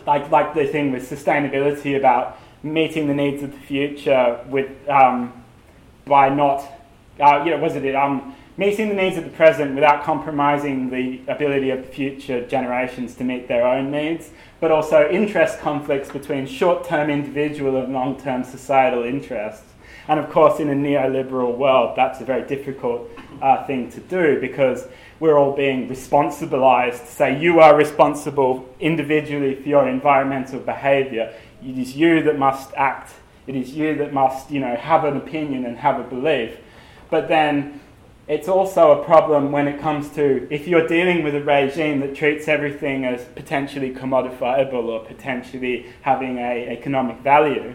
like, 0.07 0.31
like 0.31 0.55
the 0.55 0.67
thing 0.67 0.93
with 0.93 1.09
sustainability 1.09 1.97
about 1.97 2.39
meeting 2.63 3.07
the 3.07 3.15
needs 3.15 3.43
of 3.43 3.53
the 3.53 3.59
future 3.59 4.41
with, 4.49 4.71
um, 4.89 5.33
by 6.05 6.29
not, 6.29 6.65
uh, 7.21 7.43
you 7.45 7.51
know, 7.51 7.59
was 7.59 7.77
it, 7.77 7.95
um, 7.95 8.35
meeting 8.57 8.89
the 8.89 8.95
needs 8.95 9.17
of 9.17 9.25
the 9.25 9.31
present 9.31 9.75
without 9.75 10.03
compromising 10.03 10.91
the 10.91 11.21
ability 11.29 11.71
of 11.71 11.87
future 11.87 12.47
generations 12.47 13.15
to 13.15 13.25
meet 13.25 13.49
their 13.49 13.67
own 13.67 13.91
needs, 13.91 14.31
but 14.61 14.71
also 14.71 15.09
interest 15.11 15.61
conflicts 15.61 16.11
between 16.11 16.47
short 16.47 16.85
term 16.85 17.11
individual 17.11 17.77
and 17.77 17.93
long 17.93 18.19
term 18.19 18.43
societal 18.43 19.05
interests. 19.05 19.73
And 20.09 20.21
of 20.21 20.31
course, 20.31 20.61
in 20.61 20.69
a 20.69 20.75
neoliberal 20.75 21.57
world, 21.57 21.97
that's 21.97 22.21
a 22.21 22.25
very 22.25 22.47
difficult 22.47 23.11
uh, 23.43 23.67
thing 23.67 23.91
to 23.91 24.01
do 24.01 24.41
because 24.41 24.87
we're 25.19 25.39
all 25.39 25.55
being 25.57 25.89
responsibilized 25.89 27.07
say 27.07 27.39
you 27.41 27.61
are 27.61 27.75
responsible 27.77 28.69
individually 28.81 29.55
for 29.55 29.69
your 29.69 29.89
environmental 29.89 30.61
behavior. 30.61 31.35
It 31.63 31.79
is 31.79 31.97
you 31.97 32.23
that 32.23 32.39
must 32.39 32.73
act. 32.75 33.13
It 33.47 33.57
is 33.57 33.75
you 33.75 33.97
that 33.97 34.13
must, 34.13 34.51
you 34.51 34.61
know, 34.61 34.77
have 34.77 35.05
an 35.05 35.17
opinion 35.17 35.65
and 35.65 35.77
have 35.79 35.99
a 35.99 36.05
belief. 36.05 36.59
But 37.11 37.29
then 37.29 37.81
it's 38.29 38.49
also 38.49 39.01
a 39.01 39.05
problem 39.05 39.53
when 39.53 39.69
it 39.69 39.81
comes 39.81 40.11
to 40.11 40.47
if 40.51 40.67
you're 40.67 40.87
dealing 40.87 41.23
with 41.23 41.35
a 41.35 41.43
regime 41.43 42.01
that 42.01 42.15
treats 42.15 42.49
everything 42.49 43.05
as 43.05 43.25
potentially 43.25 43.95
commodifiable 43.95 44.85
or 44.85 45.05
potentially 45.05 45.87
having 46.03 46.39
a 46.39 46.69
economic 46.69 47.19
value, 47.19 47.75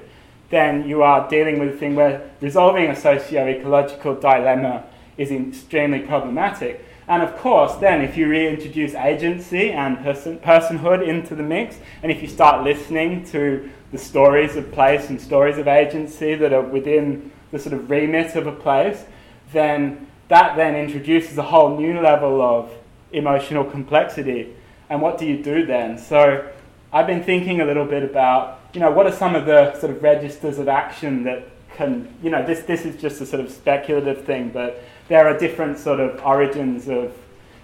then 0.51 0.87
you 0.87 1.01
are 1.01 1.27
dealing 1.27 1.59
with 1.59 1.73
a 1.73 1.77
thing 1.77 1.95
where 1.95 2.29
resolving 2.41 2.85
a 2.89 2.95
socio-ecological 2.95 4.15
dilemma 4.15 4.83
is 5.17 5.31
extremely 5.31 5.99
problematic. 5.99 6.85
And 7.07 7.23
of 7.23 7.35
course, 7.37 7.75
then 7.75 8.01
if 8.01 8.15
you 8.15 8.29
reintroduce 8.29 8.93
agency 8.93 9.71
and 9.71 9.97
person, 10.03 10.37
personhood 10.39 11.05
into 11.05 11.35
the 11.35 11.43
mix, 11.43 11.77
and 12.03 12.11
if 12.11 12.21
you 12.21 12.27
start 12.27 12.63
listening 12.63 13.25
to 13.25 13.69
the 13.91 13.97
stories 13.97 14.55
of 14.55 14.71
place 14.71 15.09
and 15.09 15.19
stories 15.19 15.57
of 15.57 15.67
agency 15.67 16.35
that 16.35 16.53
are 16.53 16.61
within 16.61 17.31
the 17.51 17.59
sort 17.59 17.73
of 17.73 17.89
remit 17.89 18.35
of 18.35 18.47
a 18.47 18.51
place, 18.51 19.03
then 19.51 20.07
that 20.29 20.55
then 20.55 20.75
introduces 20.75 21.37
a 21.37 21.43
whole 21.43 21.77
new 21.77 21.99
level 21.99 22.41
of 22.41 22.71
emotional 23.11 23.65
complexity. 23.65 24.53
And 24.89 25.01
what 25.01 25.17
do 25.17 25.25
you 25.25 25.43
do 25.43 25.65
then? 25.65 25.97
So 25.97 26.49
I've 26.93 27.07
been 27.07 27.23
thinking 27.23 27.59
a 27.59 27.65
little 27.65 27.85
bit 27.85 28.03
about, 28.03 28.60
you 28.73 28.79
know, 28.79 28.91
what 28.91 29.05
are 29.05 29.11
some 29.11 29.35
of 29.35 29.45
the 29.45 29.77
sort 29.79 29.91
of 29.91 30.01
registers 30.01 30.57
of 30.57 30.67
action 30.67 31.23
that 31.23 31.47
can, 31.75 32.13
you 32.21 32.29
know, 32.29 32.45
this, 32.45 32.61
this 32.61 32.85
is 32.85 32.99
just 33.01 33.21
a 33.21 33.25
sort 33.25 33.43
of 33.43 33.51
speculative 33.51 34.23
thing, 34.25 34.49
but 34.49 34.83
there 35.07 35.27
are 35.27 35.37
different 35.37 35.77
sort 35.77 35.99
of 35.99 36.21
origins 36.25 36.87
of, 36.87 37.13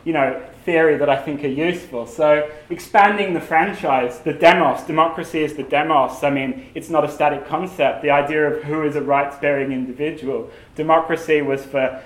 you 0.04 0.14
know, 0.14 0.42
theory 0.66 0.98
that 0.98 1.10
I 1.10 1.16
think 1.16 1.44
are 1.44 1.48
useful. 1.48 2.06
So 2.08 2.50
expanding 2.70 3.34
the 3.34 3.40
franchise, 3.40 4.20
the 4.20 4.34
demos, 4.34 4.84
democracy 4.84 5.44
is 5.44 5.56
the 5.56 5.64
demos. 5.64 6.24
I 6.24 6.30
mean, 6.30 6.70
it's 6.76 6.90
not 6.90 7.06
a 7.06 7.12
static 7.12 7.48
concept. 7.48 8.02
The 8.02 8.10
idea 8.10 8.52
of 8.52 8.64
who 8.64 8.84
is 8.84 8.96
a 8.96 9.02
rights-bearing 9.02 9.72
individual. 9.72 10.50
Democracy 10.76 11.42
was 11.42 11.66
for 11.66 12.02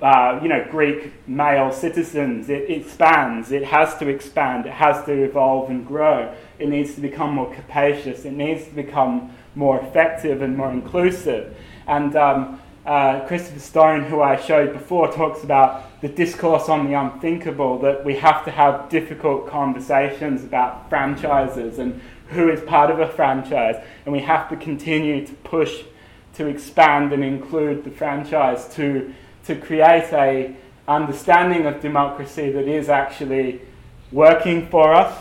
uh, 0.00 0.40
you 0.42 0.48
know, 0.48 0.66
Greek 0.70 1.12
male 1.28 1.72
citizens. 1.72 2.48
It, 2.50 2.70
expands. 2.70 3.52
It 3.52 3.64
has 3.64 3.96
to 3.98 4.08
expand. 4.08 4.66
It 4.66 4.72
has 4.72 5.04
to 5.06 5.12
evolve 5.12 5.70
and 5.70 5.86
grow. 5.86 6.34
It 6.58 6.68
needs 6.68 6.94
to 6.94 7.00
become 7.00 7.34
more 7.34 7.52
capacious. 7.54 8.24
It 8.24 8.32
needs 8.32 8.64
to 8.64 8.74
become 8.74 9.32
more 9.54 9.80
effective 9.80 10.42
and 10.42 10.56
more 10.56 10.70
inclusive. 10.70 11.56
And 11.86 12.16
um, 12.16 12.60
uh, 12.84 13.20
Christopher 13.26 13.60
Stone, 13.60 14.04
who 14.04 14.20
I 14.20 14.36
showed 14.36 14.72
before, 14.72 15.10
talks 15.10 15.42
about 15.42 16.00
the 16.00 16.08
discourse 16.08 16.68
on 16.68 16.86
the 16.86 16.94
unthinkable, 16.94 17.78
that 17.78 18.04
we 18.04 18.14
have 18.16 18.44
to 18.44 18.50
have 18.50 18.90
difficult 18.90 19.48
conversations 19.48 20.44
about 20.44 20.90
franchises 20.90 21.78
and 21.78 22.00
who 22.28 22.50
is 22.50 22.60
part 22.62 22.90
of 22.90 22.98
a 23.00 23.08
franchise, 23.08 23.82
and 24.04 24.12
we 24.12 24.20
have 24.20 24.48
to 24.50 24.56
continue 24.56 25.26
to 25.26 25.32
push 25.34 25.82
to 26.34 26.46
expand 26.46 27.12
and 27.12 27.24
include 27.24 27.84
the 27.84 27.90
franchise 27.90 28.68
to, 28.74 29.14
to 29.46 29.56
create 29.56 30.12
a 30.12 30.54
understanding 30.86 31.66
of 31.66 31.80
democracy 31.80 32.50
that 32.50 32.68
is 32.68 32.88
actually 32.88 33.60
working 34.12 34.66
for 34.68 34.94
us. 34.94 35.16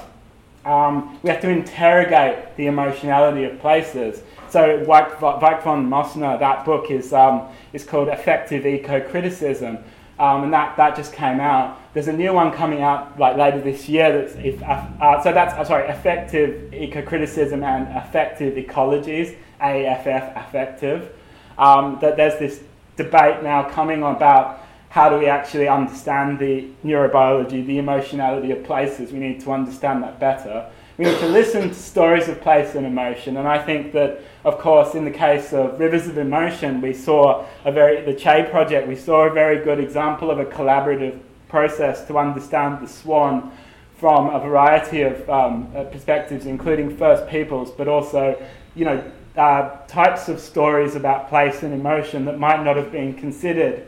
Um, 0.65 1.19
we 1.23 1.29
have 1.29 1.41
to 1.41 1.49
interrogate 1.49 2.55
the 2.55 2.67
emotionality 2.67 3.43
of 3.43 3.59
places 3.59 4.23
so 4.53 4.85
Weik, 4.85 5.19
von 5.63 5.89
Mossner, 5.89 6.37
that 6.37 6.63
book 6.63 6.91
is, 6.91 7.11
um, 7.11 7.47
is 7.73 7.83
called 7.83 8.07
Effective 8.07 8.67
Eco-Criticism. 8.67 9.79
Um, 10.19 10.43
and 10.43 10.53
that, 10.53 10.77
that 10.77 10.95
just 10.95 11.11
came 11.11 11.39
out. 11.39 11.79
There's 11.95 12.07
a 12.07 12.13
new 12.13 12.33
one 12.33 12.51
coming 12.51 12.83
out 12.83 13.17
like 13.17 13.35
later 13.35 13.59
this 13.59 13.89
year. 13.89 14.11
That's 14.11 14.35
if, 14.35 14.61
uh, 14.61 14.85
uh 15.01 15.23
so 15.23 15.33
that's 15.33 15.55
uh, 15.55 15.63
sorry, 15.63 15.89
Effective 15.89 16.71
eco-criticism 16.71 17.63
and 17.63 17.87
Effective 17.97 18.53
ecologies, 18.53 19.35
AFF, 19.59 20.37
affective. 20.37 21.11
Um, 21.57 21.97
that 22.01 22.15
there's 22.15 22.37
this 22.37 22.63
debate 22.95 23.43
now 23.43 23.69
coming 23.69 24.03
about 24.03 24.59
how 24.89 25.09
do 25.09 25.17
we 25.17 25.25
actually 25.25 25.67
understand 25.67 26.37
the 26.37 26.67
neurobiology, 26.85 27.65
the 27.65 27.79
emotionality 27.79 28.51
of 28.51 28.63
places. 28.63 29.11
We 29.11 29.19
need 29.19 29.41
to 29.41 29.51
understand 29.51 30.03
that 30.03 30.19
better. 30.19 30.69
We 30.97 31.05
need 31.05 31.17
to 31.17 31.27
listen 31.27 31.69
to 31.69 31.73
stories 31.73 32.27
of 32.27 32.39
place 32.41 32.75
and 32.75 32.85
emotion. 32.85 33.37
And 33.37 33.47
I 33.47 33.57
think 33.57 33.93
that, 33.93 34.21
of 34.43 34.59
course, 34.59 34.93
in 34.93 35.05
the 35.05 35.11
case 35.11 35.51
of 35.51 35.79
Rivers 35.79 36.07
of 36.07 36.19
Emotion, 36.19 36.79
we 36.81 36.93
saw 36.93 37.45
a 37.65 37.71
very, 37.71 38.05
the 38.05 38.13
Che 38.13 38.47
project, 38.51 38.87
we 38.87 38.95
saw 38.95 39.25
a 39.25 39.33
very 39.33 39.63
good 39.63 39.79
example 39.79 40.29
of 40.29 40.39
a 40.39 40.45
collaborative 40.45 41.19
process 41.49 42.05
to 42.05 42.19
understand 42.19 42.85
the 42.85 42.87
swan 42.87 43.51
from 43.97 44.29
a 44.29 44.39
variety 44.39 45.01
of 45.01 45.27
um, 45.27 45.71
uh, 45.75 45.85
perspectives, 45.85 46.45
including 46.45 46.95
First 46.95 47.27
Peoples, 47.27 47.71
but 47.71 47.87
also 47.87 48.39
you 48.75 48.85
know, 48.85 49.03
uh, 49.35 49.77
types 49.87 50.29
of 50.29 50.39
stories 50.39 50.95
about 50.95 51.29
place 51.29 51.63
and 51.63 51.73
emotion 51.73 52.25
that 52.25 52.37
might 52.39 52.63
not 52.63 52.75
have 52.77 52.91
been 52.91 53.13
considered 53.13 53.85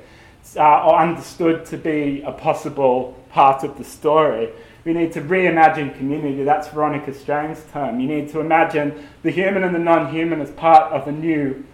uh, 0.56 0.84
or 0.86 0.98
understood 0.98 1.66
to 1.66 1.78
be 1.78 2.22
a 2.26 2.32
possible 2.32 3.16
part 3.30 3.64
of 3.64 3.78
the 3.78 3.84
story. 3.84 4.50
We 4.84 4.94
need 4.94 5.14
to 5.14 5.22
reimagine 5.22 5.98
community. 5.98 6.44
That's 6.44 6.68
Veronica 6.68 7.14
Strang's 7.14 7.64
term. 7.72 8.00
You 8.00 8.08
need 8.08 8.30
to 8.30 8.40
imagine 8.40 9.08
the 9.24 9.32
human 9.32 9.64
and 9.64 9.74
the 9.74 9.80
non-human 9.80 10.42
as 10.42 10.52
part 10.52 10.92
of 10.92 11.08
a 11.08 11.12
new, 11.12 11.66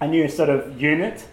a 0.00 0.08
new 0.08 0.28
sort 0.28 0.48
of 0.48 0.80
unit 0.80 1.26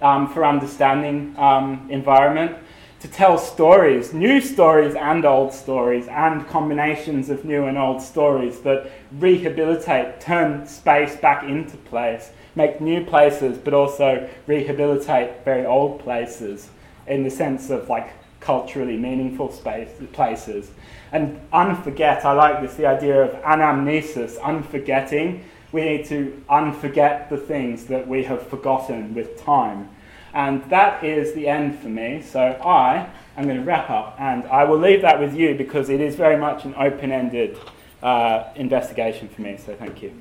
um, 0.00 0.32
for 0.32 0.44
understanding 0.44 1.34
um, 1.38 1.86
environment 1.90 2.56
to 3.00 3.08
tell 3.08 3.38
stories, 3.38 4.12
new 4.12 4.40
stories 4.42 4.94
and 4.94 5.24
old 5.24 5.52
stories, 5.54 6.06
and 6.08 6.46
combinations 6.48 7.30
of 7.30 7.44
new 7.46 7.64
and 7.64 7.78
old 7.78 8.02
stories 8.02 8.60
that 8.60 8.90
rehabilitate, 9.18 10.20
turn 10.20 10.66
space 10.66 11.16
back 11.16 11.42
into 11.42 11.78
place, 11.78 12.30
make 12.54 12.80
new 12.80 13.04
places, 13.04 13.56
but 13.56 13.72
also 13.72 14.28
rehabilitate 14.46 15.44
very 15.46 15.64
old 15.64 15.98
places 16.00 16.68
in 17.06 17.24
the 17.24 17.30
sense 17.30 17.70
of 17.70 17.88
like 17.88 18.12
culturally 18.40 18.98
meaningful 18.98 19.50
space, 19.50 19.88
places. 20.12 20.70
And 21.12 21.40
unforget, 21.52 22.24
I 22.24 22.32
like 22.32 22.60
this, 22.60 22.74
the 22.74 22.86
idea 22.86 23.22
of 23.22 23.30
anamnesis, 23.42 24.38
unforgetting. 24.40 25.42
We 25.72 25.82
need 25.82 26.04
to 26.06 26.42
unforget 26.50 27.30
the 27.30 27.36
things 27.38 27.86
that 27.86 28.06
we 28.06 28.24
have 28.24 28.46
forgotten 28.48 29.14
with 29.14 29.42
time. 29.42 29.88
And 30.32 30.64
that 30.70 31.04
is 31.04 31.34
the 31.34 31.48
end 31.48 31.78
for 31.78 31.88
me. 31.88 32.22
So 32.22 32.40
I 32.40 33.08
am 33.36 33.44
going 33.44 33.56
to 33.56 33.64
wrap 33.64 33.90
up 33.90 34.16
and 34.18 34.44
I 34.44 34.64
will 34.64 34.78
leave 34.78 35.02
that 35.02 35.20
with 35.20 35.34
you 35.34 35.54
because 35.54 35.88
it 35.88 36.00
is 36.00 36.16
very 36.16 36.36
much 36.36 36.64
an 36.64 36.74
open 36.76 37.12
ended 37.12 37.58
uh, 38.02 38.44
investigation 38.54 39.28
for 39.28 39.42
me. 39.42 39.56
So 39.56 39.74
thank 39.74 40.02
you. 40.02 40.12